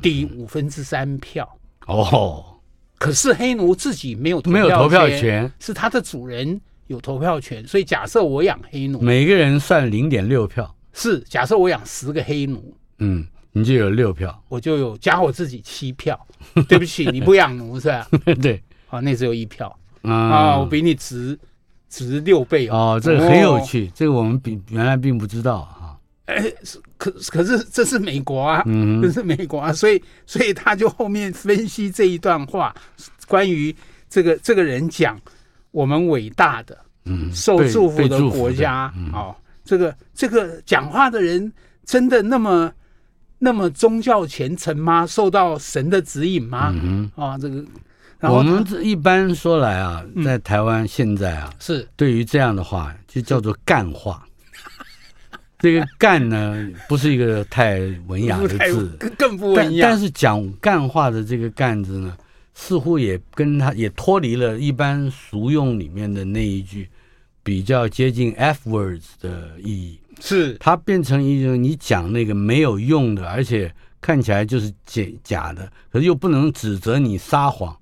[0.02, 1.48] 抵五分之三票。
[1.86, 2.58] 哦，
[2.98, 7.64] 可是黑奴自己没有没有投票权，是他的主人有投票权。
[7.64, 10.74] 所以假设我养黑奴，每个人算零点六票。
[10.92, 13.24] 是假设我养十个黑奴，嗯，
[13.58, 16.18] 你就有六票，我就有加我自己七票。
[16.68, 18.06] 对不起，你不养奴是吧？
[18.40, 21.36] 对，啊，那只有一票啊，啊，我比你值
[21.88, 22.94] 值六倍哦。
[22.94, 25.98] 哦，这个很有趣，这个我们比原来并不知道啊。
[26.26, 26.44] 哎，
[26.96, 32.74] 可可是这是美国啊，嗯，这是美国啊，所以所以他就后面分析这一段话，
[33.26, 33.74] 关于
[34.08, 35.20] 这个这个人讲
[35.72, 41.52] 我们伟大的，嗯，受祝福的国家嗯、哦，这个这个讲话的人
[41.84, 42.72] 真的那么
[43.38, 45.06] 那么宗教虔诚吗？
[45.06, 46.72] 受到神的指引吗？
[46.74, 47.64] 嗯啊，这个
[48.20, 54.24] 我们这一般说来啊，在台湾现在啊，是对于这样的话就叫做干话。
[55.60, 59.88] 这个“干”呢，不是一个太文雅的字，更不文雅。
[59.88, 62.16] 但是讲干话的这个“干”字呢，
[62.54, 66.88] 似乎也跟他也脱离了一般俗用里面的那一句
[67.42, 69.98] 比较接近 “f words” 的意义。
[70.20, 77.76] 是它变成一种你讲那个没有用的，而且看起来就是假假的，可是又不能指责你撒谎。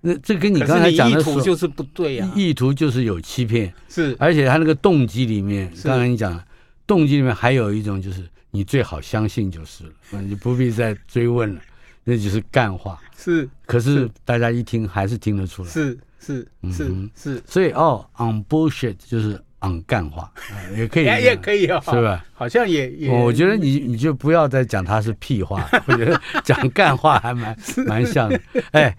[0.00, 3.72] 那这跟你刚才讲的意图就是不对啊，意图就是有欺骗。
[3.88, 6.42] 是，而且他那个动机里面，刚才你讲。
[6.88, 8.22] 动机里面还有一种，就是
[8.52, 11.60] 你最好相信就是了，你不必再追问了，
[12.04, 12.96] 那就是干话。
[13.18, 15.68] 是，可是大家一听还是听得出来。
[15.68, 20.30] 是是是是，所以哦，on bullshit 就是 on 干话，
[20.76, 22.24] 也可以，也也可以哦，是吧？
[22.34, 28.40] 好像也也，我觉得你你就不要再讲他是屁话， 我觉得讲干话还蛮蛮像的。
[28.72, 28.96] 哎，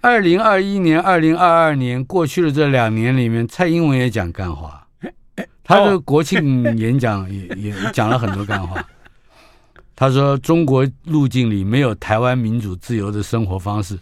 [0.00, 4.86] 二零二一年、二零二二年过去的这两年里面，蔡英文也讲干话。
[5.64, 8.84] 他的国庆演讲也也讲了很多干话。
[9.98, 13.98] 他说：“中国路径里没有台湾民主自由的生活方式，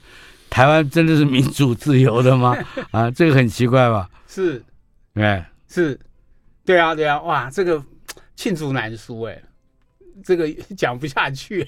[0.51, 2.55] 台湾真的是民主自由的吗？
[2.91, 4.11] 啊，这个很奇怪吧？
[4.27, 4.61] 是，
[5.15, 5.99] 哎，是，
[6.65, 7.83] 对啊，对啊，哇，这个
[8.37, 9.43] 罄竹难书哎，
[10.23, 11.67] 这个 讲不下去。”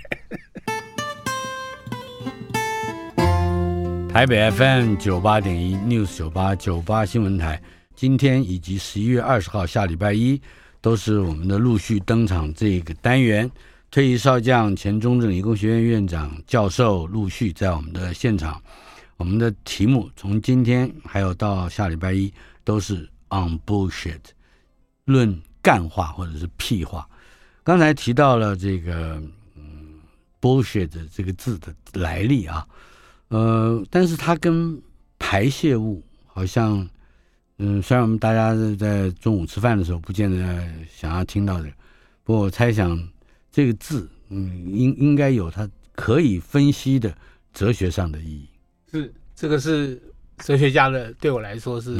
[4.08, 7.62] 台北 FM 九八点一 News 九八九八新闻台。
[7.94, 10.40] 今天以及十一月二十号下礼拜一，
[10.80, 13.50] 都是我们的陆续登场这个单元。
[13.90, 18.60] 退役少将、前中正理工学院院长、教授陆续在我们的现场。
[19.16, 22.32] 我们的题目从今天还有到下礼拜一，
[22.64, 24.20] 都是 on bullshit，
[25.04, 27.08] 论干话或者是屁话。
[27.62, 29.22] 刚才提到了这个
[29.54, 30.00] 嗯
[30.40, 32.66] bullshit 这个字的来历啊，
[33.28, 34.80] 呃，但是它跟
[35.18, 36.88] 排泄物好像。
[37.58, 41.70] 嗯，虽然我们大家在中午吃饭的时候不见得想要听到这个，
[42.22, 43.02] 不过我猜想
[43.50, 47.16] 这个字，嗯，应应该有它可以分析的
[47.54, 48.46] 哲学上的意义。
[48.92, 49.98] 是，这个是
[50.40, 51.98] 哲学家的，对我来说是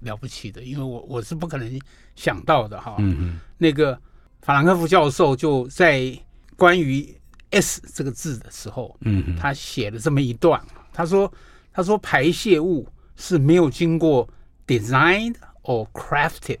[0.00, 1.80] 了不起的，嗯、因为我我是不可能
[2.16, 2.96] 想到的哈。
[2.98, 3.40] 嗯嗯。
[3.58, 3.98] 那个
[4.42, 6.12] 法兰克福教授就在
[6.56, 7.08] 关于
[7.50, 10.60] “s” 这个字的时候，嗯，他写了这么一段，
[10.92, 11.32] 他说
[11.72, 12.86] ：“他说排泄物
[13.16, 14.28] 是没有经过。”
[14.70, 15.34] Designed
[15.64, 16.60] or crafted，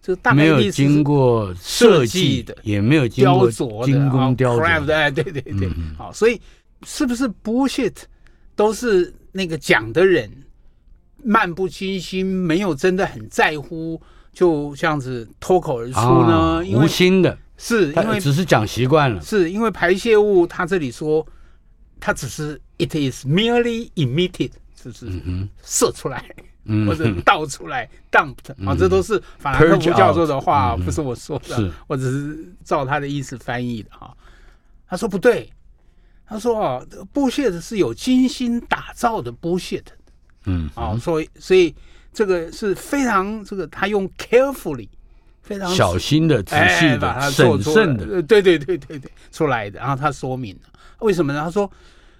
[0.00, 4.92] 这大概没有经过设计的，也没有经过雕琢的，精工雕琢。
[4.92, 5.68] 哎，对对对，
[5.98, 6.40] 好，所以
[6.86, 7.96] 是不是 bullshit
[8.54, 10.30] 都是那个讲的人
[11.24, 14.00] 漫不经心，没有真的很在乎，
[14.32, 16.62] 就这样子脱口而出呢？
[16.74, 19.20] 无心的，是因为只是讲习惯了。
[19.20, 21.26] 是因为排泄物，他这里说，
[22.00, 25.10] 他只是 it is merely emitted，就是
[25.62, 26.24] 射出来。
[26.86, 34.16] 或者倒出来、嗯、，dumped 啊，这都是法兰克福教授的话，嗯、不是我说的，我只是照他的意思翻译的哈。
[34.86, 35.52] 他说不对，
[36.24, 36.80] 他说啊
[37.12, 39.82] ，bullshit 是有精心打造的 bullshit，
[40.44, 41.74] 嗯，啊，所以所以
[42.12, 44.88] 这个是非常这个他用 carefully
[45.42, 49.78] 非常小心的、仔细的、哎、审慎的，对对对对对出来的。
[49.80, 50.68] 然后他说明了。
[51.00, 51.40] 为什么呢？
[51.42, 51.70] 他说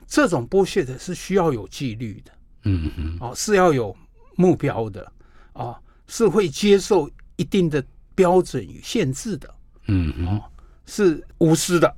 [0.07, 2.33] 这种 bullshit 是需要有纪律的，
[2.65, 3.97] 嗯嗯，哦，是要有
[4.35, 5.07] 目标的，
[5.53, 5.77] 哦，
[6.09, 7.83] 是会接受一定的
[8.15, 9.55] 标准与限制的，
[9.87, 10.43] 嗯嗯，哦，
[10.87, 11.95] 是无私的。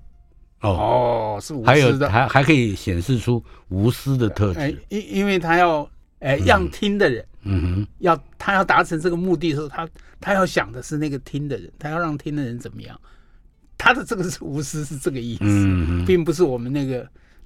[0.61, 5.89] 哦，是无私的，还有还还可以显示出无私的特质，因因为他要
[6.25, 9.89] 哎让听的人，嗯哼，要他要达成这个目的的时候，他
[10.21, 12.99] 他要想的是那个听的人，他要让听的人怎么样，
[13.77, 17.03] 他的这个是无私是这个意思，嗯，并不是我们那个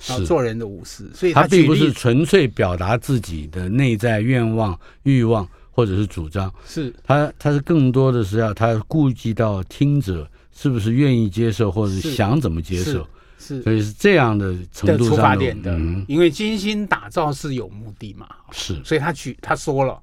[0.06, 6.94] 啊做人的无私，所以他并不是纯粹表达自己的内在愿望、欲望或者是主张，是。
[7.04, 10.26] 他他是更多的是要他顾及到听者。
[10.60, 13.06] 是不是愿意接受，或者想怎么接受？
[13.39, 15.72] 是，所以是这样的程度出发点的。
[15.76, 18.28] 嗯，因为精心打造是有目的嘛。
[18.51, 19.99] 是，所以他举他说了，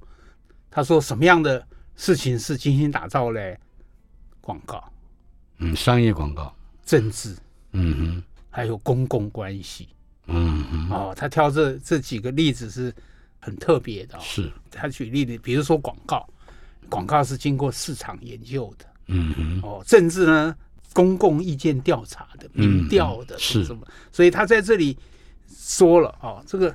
[0.72, 1.64] 他说什么样的
[1.96, 3.60] 事情是精心打造嘞？
[4.42, 4.84] 广告，
[5.58, 6.56] 嗯，商业广告，
[6.86, 7.36] 政治，
[7.72, 9.90] 嗯哼，还有公共关系，
[10.28, 12.94] 嗯哼，哦，他挑这这几个例子是
[13.40, 14.22] 很特别的，哦。
[14.24, 16.30] 是，他举例子，比如说广告，
[16.90, 18.86] 广告是经过市场研究的。
[19.08, 20.56] 嗯哼，哦，政治呢，
[20.96, 23.66] 公共意见调查的、民调的是。
[23.66, 24.98] 什么，是，所以他在这里
[25.50, 26.74] 说了哦，这个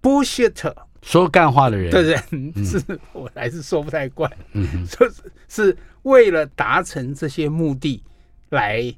[0.00, 1.90] bullshit 说干话的人。
[1.92, 2.18] 的人
[2.64, 5.12] 是、嗯、我还是说不太惯，嗯，是
[5.48, 8.02] 是为了达成这些目的
[8.48, 8.90] 来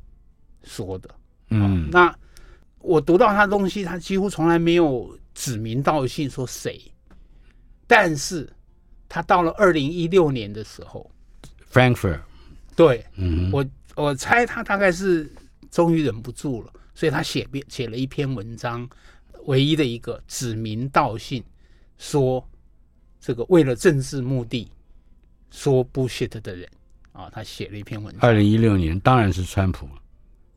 [0.63, 1.11] 说的，
[1.51, 2.15] 嗯，那
[2.79, 6.81] 我读到他的东西，他几乎从来没有指名道姓说谁，
[7.89, 8.49] 但是
[9.09, 11.11] 他到了二零一六年的时候
[11.73, 12.21] ，Frankfurt。
[12.75, 13.63] 对，嗯，我
[13.97, 15.31] 我猜他大概是
[15.71, 18.89] 终于忍不住了，所以他写篇写了一篇文章，
[19.45, 21.43] 唯一的一个指名道姓
[21.99, 22.47] 说
[23.21, 24.69] 这个为了政治目的
[25.51, 26.69] 说 bullshit 的人
[27.13, 28.29] 啊，他写了一篇文章。
[28.29, 29.87] 二零一六年当然是川普，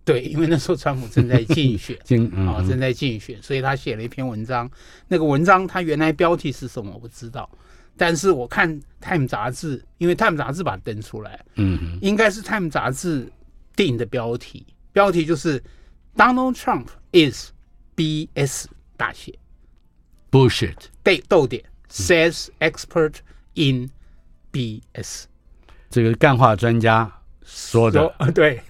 [0.05, 4.69] 对，因为那时候川普正在竞选， 竞嗯、啊正在竞选，所以他写了一篇文章。
[5.07, 7.49] 那个文章他原来标题是什么我不知道。
[7.97, 8.69] 但是我看
[8.99, 13.31] 《Time》杂志，因为《Time》杂志把它登出来，嗯，应该是《Time》杂志
[13.75, 15.63] 定的标题，标题就是
[16.15, 17.51] Donald Trump is
[17.95, 18.65] BS
[18.97, 19.33] 大写
[20.29, 21.63] bullshit，对，逗点。
[21.89, 23.15] Says expert
[23.53, 23.89] in
[24.51, 25.23] BS，
[25.89, 27.09] 这个干话专家
[27.45, 28.61] 说的，对，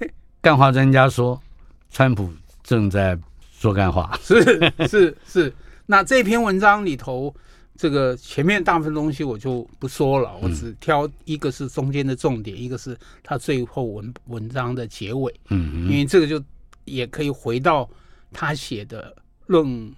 [0.42, 1.42] 干话专家说，
[1.90, 3.18] 川普正在
[3.58, 5.52] 说干话，是是是，
[5.88, 7.36] 那这篇文章里头。
[7.78, 15.34] 这个前面大部分东西我就不说了，我只挑一个是中间的重点，一个是他最后文文章的结尾。
[15.50, 16.42] 嗯，因为这个就
[16.86, 17.90] 也可以回到
[18.32, 19.14] 他写的
[19.48, 19.94] 《论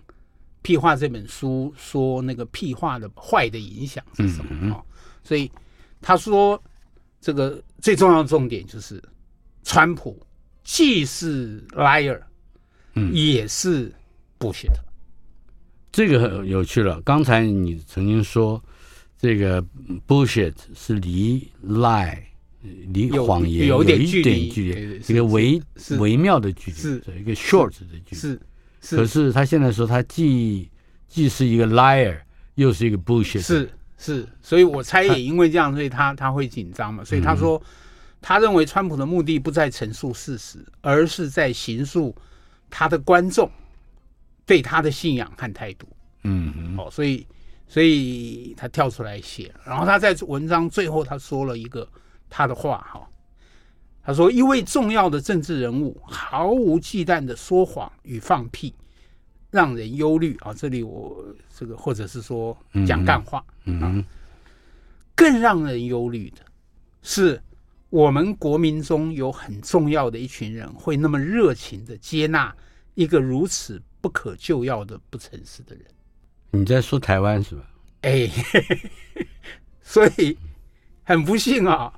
[0.63, 4.81] 屁话》这本书，说那个屁话的坏的影响是什么啊？
[5.23, 5.51] 所以
[6.01, 6.61] 他说
[7.21, 9.01] 这个最重要的重点就是，
[9.63, 10.19] 川普
[10.63, 12.19] 既是 liar，
[12.95, 13.93] 嗯，也是
[14.39, 14.73] bullshit。
[15.91, 17.01] 这个很有趣了。
[17.01, 18.61] 刚才你曾经说，
[19.17, 19.63] 这个
[20.07, 22.17] bullshit 是离 lie
[22.89, 25.61] 离谎言有一点距离，一个微
[25.99, 28.17] 微妙的距离，是一个 short 的距离。
[28.17, 28.41] 是，
[28.81, 28.97] 是。
[28.97, 30.69] 可是他现在说，他既
[31.07, 32.19] 既是一个 liar，
[32.55, 33.41] 又是一个 bullshit。
[33.41, 37.03] 是是，所以我猜也因为这样，所以他他会紧张嘛。
[37.03, 37.61] 所以他说，
[38.21, 42.13] 他认为川普的目的不在陈述事实，而是在形塑
[42.69, 43.49] 他的观众。
[44.47, 45.85] 对他的信仰和态度，
[46.23, 47.27] 嗯，哦，所以，
[47.67, 51.85] 所以他跳出来写，然后他在文章最后他说了一个
[52.29, 53.05] 他的话，哈，
[54.01, 58.73] 他说一位重要的政治人物毫无忌惮的说谎与放屁，
[59.51, 60.53] 让人忧虑啊。
[60.53, 64.05] 这里我这个或者是说讲干话，嗯，嗯，
[65.13, 66.37] 更让人忧虑的
[67.01, 67.41] 是，
[67.89, 72.55] 我们国民中有很重要的一群人会那么热情的接纳
[72.93, 73.81] 一个如此。
[74.07, 75.83] 不可救药的不诚实的人，
[76.51, 77.69] 你在说台湾是吧？
[78.03, 78.29] 哎，
[79.83, 80.37] 所以
[81.03, 81.91] 很不幸啊，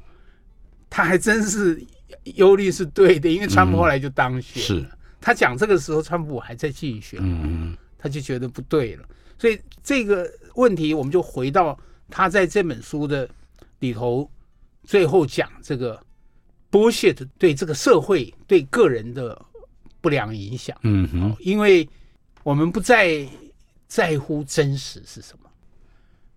[0.89, 1.79] 他还真是
[2.23, 4.83] 忧虑是对的，因为川普后来就当选，是。
[5.21, 9.07] 他讲这个时候，川普还在竞选，嗯，他就觉得不对了，
[9.37, 11.79] 所以这个问题我们就回到
[12.09, 13.29] 他在这本书的
[13.77, 14.27] 里头，
[14.83, 16.03] 最后讲这个
[16.71, 19.39] bullshit 对这个社会对个人的。
[20.01, 21.85] 不良影响，嗯哼，因为
[22.43, 23.27] 我们不再
[23.87, 25.49] 在乎真实是什么，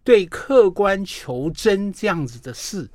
[0.02, 2.88] 对客观求真这样子的事，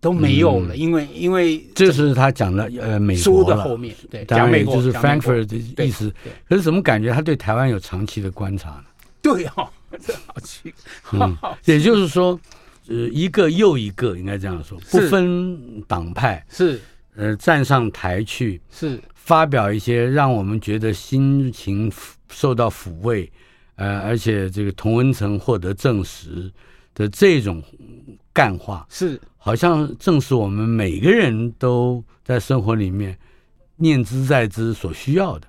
[0.00, 6.12] 都没有了，因为因为这是他讲的呃美书国的后面，对，讲美国就是 Frankfurt 的意思。
[6.48, 7.12] 可是怎么感觉？
[7.12, 8.84] 他对台湾有长期的观察呢？
[9.22, 9.68] 对哦，
[10.00, 10.72] 这好奇。
[11.12, 12.38] 嗯， 也就是说，
[12.88, 16.80] 呃，一个又一个，应该这样说，不分党派是。
[17.20, 18.96] 呃站上台去是
[19.28, 21.92] 发表一些让我们觉得心情
[22.30, 23.30] 受到抚慰，
[23.76, 26.50] 呃，而且这个同文层获得证实
[26.94, 27.62] 的这种
[28.32, 29.20] 干话是。
[29.36, 33.16] 好像正是我们每个人都在生活里面
[33.76, 35.46] 念兹在兹所需要的，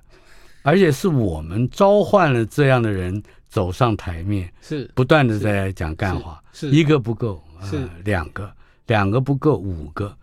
[0.62, 4.90] 而且是我们召唤了这样的人走上台面，是。
[4.94, 6.68] 不断的在讲干话，是。
[6.70, 7.88] 一个不够，是。
[8.04, 8.50] 两个，
[8.86, 10.14] 两个不够，五个，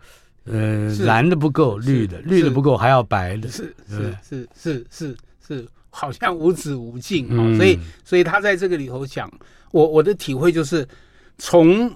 [0.50, 7.56] 呃，蓝的不够，绿的，绿的不够，还要白的，是是是是是是，好像无止无尽啊！
[7.56, 9.30] 所以所以他在这个里头讲，
[9.72, 10.86] 我我的体会就是
[11.38, 11.90] 从。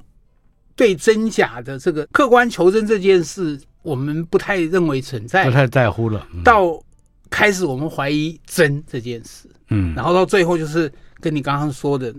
[0.75, 6.27] 对真假的这个客观求真这件事，我们不太认为存在，不太在乎了。
[6.33, 6.83] 嗯、到
[7.29, 10.91] 开始我们怀疑真这件事，嗯，然后到最后就是
[11.21, 12.13] 跟你刚刚说的，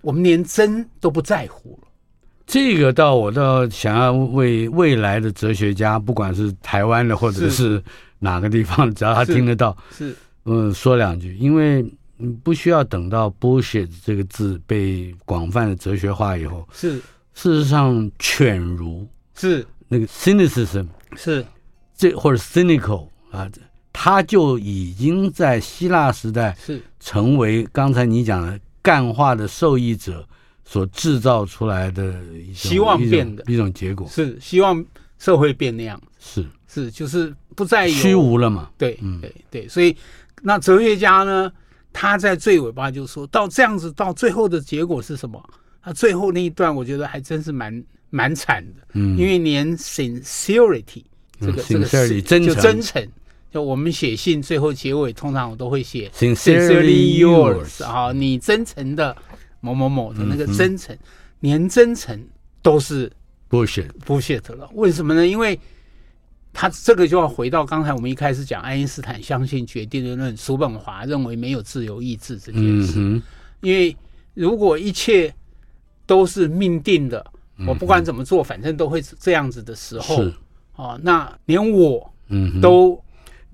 [0.00, 1.83] 我们连真都不在乎了。
[2.46, 7.82] 这个倒我倒想要为未来的哲学家，不管是台湾的或者是
[8.18, 10.14] 哪个地方，只要他听得到，是。
[10.44, 11.82] 嗯说两句，因为
[12.42, 17.00] 不需要等到 bullshit 这个字被广泛的哲学化以后，是。
[17.32, 19.66] 事实上，犬儒是。
[19.88, 20.86] 那个 cynicism
[21.16, 21.44] 是。
[21.96, 23.48] 这或者 cynical 啊，
[23.92, 26.80] 他就已经在希腊时代是。
[27.00, 30.26] 成为刚才你讲的干化的受益者
[30.64, 33.44] 所制造出来的一种希望变的。
[33.46, 34.84] 一种结果，是希望
[35.18, 36.44] 社会变那样，是。
[36.66, 38.68] 是就是不再有虚无了嘛？
[38.76, 39.96] 对，嗯，对对，所以
[40.42, 41.52] 那哲学家呢，
[41.92, 45.40] 他在最尾巴就说到这样子，到最后的结果是什么？
[45.80, 51.04] 他最后那一段，我觉得还真是蛮蛮惨的，嗯，因为连 sincerity
[51.40, 53.08] 这个、嗯、这个是真诚，就真诚，
[53.52, 59.16] 就我们写信最后结尾通常我都会写 sincerely yours 啊，你真诚的
[59.64, 60.98] 某某某的那个真诚，嗯、
[61.40, 62.22] 连真诚
[62.60, 63.10] 都是
[63.48, 65.26] bullshit bullshit 了，为什么呢？
[65.26, 65.58] 因为
[66.52, 73.22] 他这个就要回到刚才我们一开始讲，爱因斯坦相信决定论，叔本华认为没有自由意志这件事，嗯、
[73.62, 73.96] 因为
[74.34, 75.34] 如果一切
[76.06, 77.24] 都是命定的，
[77.66, 80.34] 我不管怎么做，反正都会这样子的时候，是。
[80.76, 83.00] 啊，那连我嗯都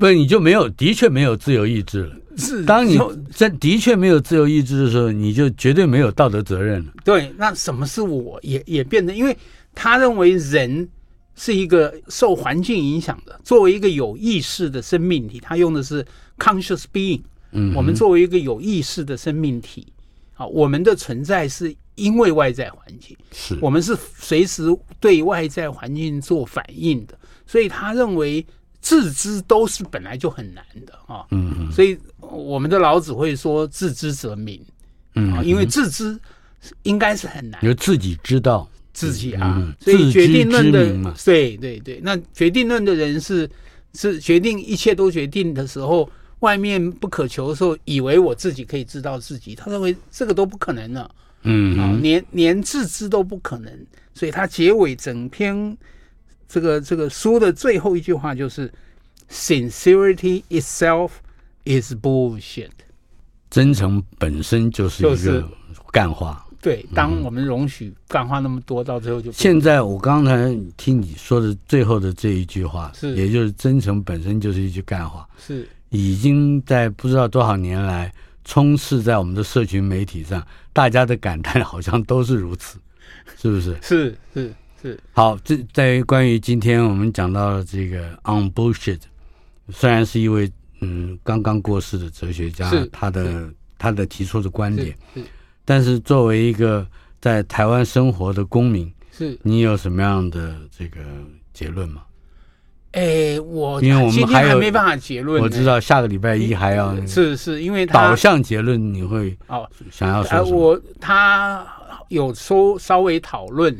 [0.00, 2.16] 不，你就没有的确没有自由意志了。
[2.36, 2.98] 是，当你
[3.32, 6.92] 真的确没有自由意志的时候，你就绝对没有道德责任了。
[7.04, 9.36] 对，那什么是我也也变成，因为
[9.74, 10.88] 他认为人
[11.34, 16.04] 是一个受环境影响的，作为一个有意识的生命体，他用的是
[16.38, 17.20] conscious being。
[17.52, 19.86] 嗯，我们作为一个有意识的生命体，
[20.34, 21.76] 啊，我们的存在是。
[21.96, 24.62] 因为外在环境，是我们是随时
[24.98, 28.46] 对外在环境做反应的，所以他认为
[28.80, 31.24] 自知都是本来就很难的啊。
[31.30, 34.60] 嗯嗯，所以我们的老子会说“自知则明”，
[35.14, 36.18] 嗯，因为自知
[36.82, 38.68] 应该是很难，就自己知道。
[38.92, 39.74] 自己啊。
[39.78, 43.48] 所以决定论的，对对对，那决定论的人是
[43.94, 46.10] 是决定一切都决定的时候，
[46.40, 51.10] 外面不可求的时候，以为我自己可以知道自己，他认为这个都不可能了。
[51.42, 53.72] 嗯，啊，连连自知都不可能，
[54.12, 55.76] 所以他结尾整篇
[56.50, 58.68] 这个这个书的最后一句话就是
[59.30, 61.10] ：“Sincerity itself
[61.64, 62.70] is bullshit。”
[63.48, 65.48] 真诚本身就是一个
[65.92, 66.44] 干话。
[66.60, 78.12] 对，当我们容许干话那么多，到最后就现在我刚才听你说的最后的这一句话，是，也就是真诚本身就是一句干话，是已经在不知道多少年来。
[78.42, 82.78] 充斥在我们的社群媒体上，大家的感叹好像都是如此，
[83.36, 83.76] 是不是？
[83.80, 84.98] 是是是。
[85.12, 89.00] 好，这在关于今天我们讲到的这个 On Bullshit，
[89.68, 90.50] 虽然是一位
[90.80, 95.22] 嗯刚刚过世的哲学家，他的他的提出的观点，是，
[95.64, 96.86] 但是作为一个
[97.20, 101.00] 在台湾生活的公民，是你有什么样的这个
[101.52, 102.02] 结论吗？
[102.92, 105.40] 哎，我因为我们还有没办法结论。
[105.40, 110.56] 我知道下个礼拜一还要是是因为导向结论，你会哦想要说什么？
[110.56, 111.64] 我他
[112.08, 113.72] 有说稍微讨论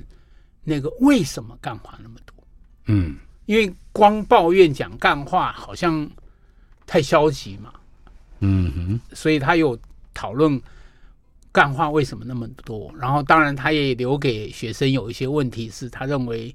[0.65, 2.35] 那个为什么干话那么多？
[2.87, 6.09] 嗯，因为光抱怨讲干话好像
[6.87, 7.73] 太消极嘛。
[8.41, 9.79] 嗯哼，所以他有
[10.15, 10.61] 讨论
[11.53, 12.93] 干话为什么那么多。
[12.99, 16.55] 然后当然他也留给学生有一些问题，是他认为。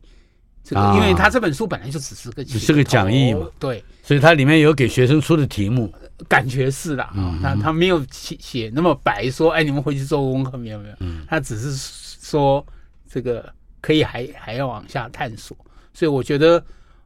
[0.68, 5.94] 这个，因为他这本书本来就只是个只是个讲义嘛，对，所以它里面有给学生出的题目，
[6.28, 10.96] 感觉是啦，啊，他他没有写写那么白说，哎，你们回去做功课没有没有，
[11.28, 11.72] 他只是
[12.20, 12.66] 说
[13.08, 13.54] 这个
[13.86, 15.56] 可以还还要往下探索。
[15.94, 16.64] 所以我觉得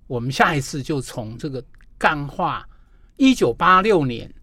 [0.07, 1.61] 我们下一次就从这个
[1.97, 2.65] 干化，
[3.17, 4.33] 一九八六年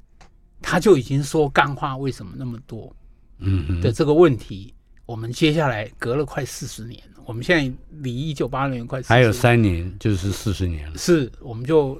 [0.61, 2.95] 他就已经说干化为什么那么多，
[3.39, 4.74] 嗯的这个问题，
[5.07, 11.99] 我们接下来隔了快四十年，我们现在离一九八六年快还有三年就是四十年了，是我们就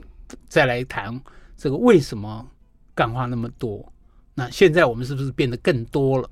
[0.51, 1.19] 再来谈
[1.57, 2.47] 这个为什么
[2.95, 3.91] 干化那么多？
[4.35, 6.31] 那现在我们是不是变得更多了？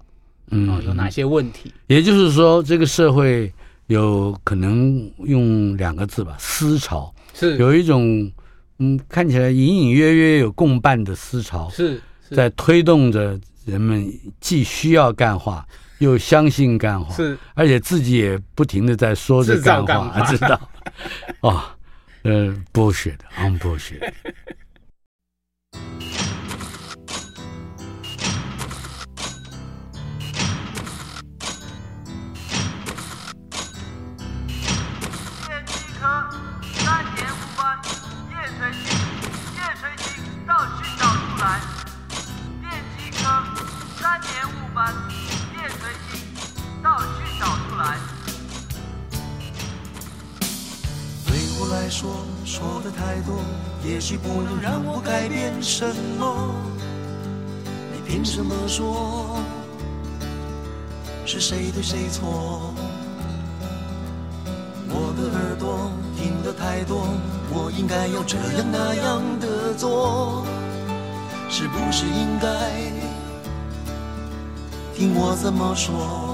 [0.51, 1.73] 嗯，有哪些问题？
[1.87, 3.51] 也就是说，这个社会。
[3.87, 7.13] 有可能用两个字吧，思潮。
[7.35, 7.57] 是。
[7.59, 8.31] 有一种
[8.79, 14.11] 嗯，看起来隐隐约约有共伴的思潮，是在推动着人们
[14.41, 15.67] 既需要干话，
[15.99, 17.39] 又相信干话，是。
[17.55, 20.61] 而且自己也不停的在说着干话，知道？
[21.41, 21.63] 哦，
[22.23, 23.59] 呃，bullshit，on
[51.75, 51.91] bullshit。
[51.91, 52.11] 说
[52.45, 53.39] 说的太多，
[53.85, 55.85] 也许不能让我改变什
[56.19, 56.55] 么。
[57.93, 59.39] 你凭什么说
[61.27, 62.75] 是谁对谁错？
[64.89, 67.07] 我的耳朵听得太多，
[67.51, 70.45] 我应该要这样那样的做，
[71.49, 72.49] 是不是应该
[74.95, 76.34] 听我怎么说？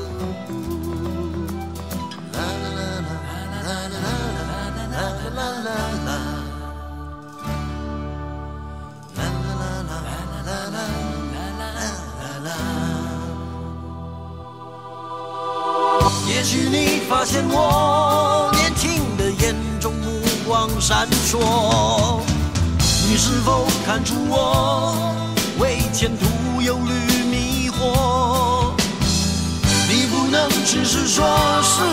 [17.21, 22.19] 发现我年轻的眼中目光闪烁，
[23.07, 25.21] 你是否看出我
[25.59, 28.73] 为前途忧虑迷惑？
[29.87, 31.23] 你不能只是说
[31.61, 31.83] 是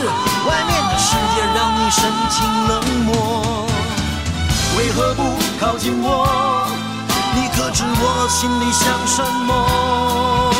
[0.48, 3.66] 外面的世界让你神情冷漠，
[4.78, 6.66] 为何不靠近我？
[7.34, 10.54] 你可知我心里想什么？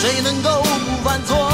[0.00, 1.49] 谁能够不犯错？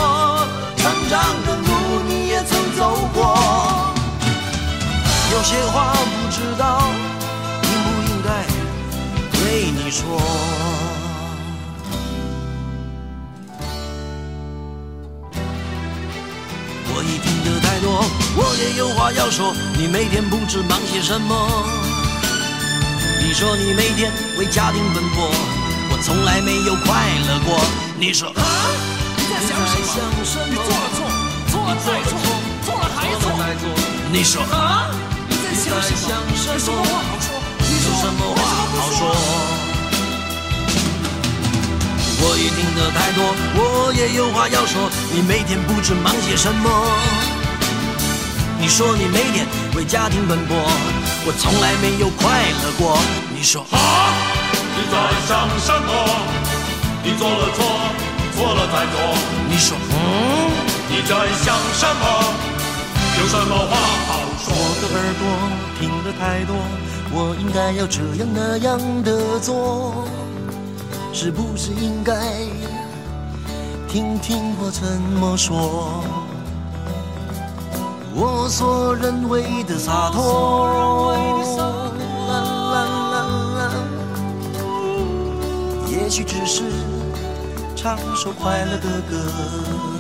[5.46, 6.82] 些话不知道
[7.62, 8.28] 应不应该
[9.30, 10.02] 对你说。
[16.88, 19.54] 我已听得太多，我也有话要说。
[19.78, 21.64] 你每天不知忙些什么？
[23.22, 25.30] 你说你每天为家庭奔波，
[25.92, 27.56] 我从来没有快乐过。
[28.00, 28.42] 你说啊？
[29.16, 30.10] 你在想什么？
[30.50, 31.06] 你做了错，
[31.46, 32.18] 错了再错，
[32.64, 33.70] 错了还错。
[34.10, 34.90] 你说啊？
[35.56, 36.60] 你在想什么？
[36.60, 36.76] 有什么话
[37.56, 37.88] 好说？
[37.96, 38.38] 什么话
[38.76, 39.00] 好说？
[42.20, 43.18] 我已听得太多，
[43.56, 44.90] 我也有话要说。
[45.14, 46.68] 你每天不知忙些什么？
[48.60, 50.54] 你说你每天为家庭奔波，
[51.24, 52.98] 我从来没有快乐过。
[53.34, 54.12] 你说啊？
[54.76, 54.94] 你在
[55.26, 55.88] 想什么？
[57.02, 57.64] 你做了错。
[58.36, 58.94] 错了再做。
[59.48, 60.52] 你说，嗯？
[60.90, 62.04] 你在想什么？
[63.18, 64.05] 有什么话？
[64.48, 65.22] 我的耳朵
[65.78, 66.54] 听得太多，
[67.12, 70.04] 我应该要这样那样的做，
[71.12, 72.14] 是不是应该
[73.88, 74.86] 听听我怎
[75.18, 76.04] 么说？
[78.14, 81.12] 我所认为的洒脱，
[82.28, 82.32] 啦
[82.72, 82.76] 啦
[83.12, 83.16] 啦
[83.58, 83.72] 啦，
[85.88, 86.62] 也许只是。
[87.76, 89.95] 唱首快乐的歌。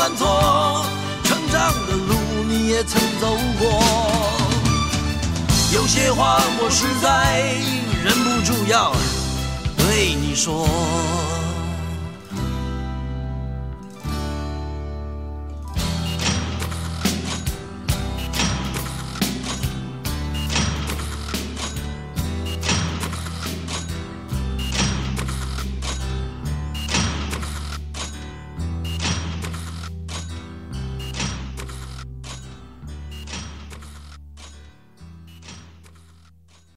[0.00, 0.82] 犯错？
[1.24, 2.14] 成长的路
[2.48, 3.68] 你也曾走过。
[5.74, 7.42] 有些话我实在
[8.02, 8.94] 忍不住要
[9.76, 10.66] 对你说。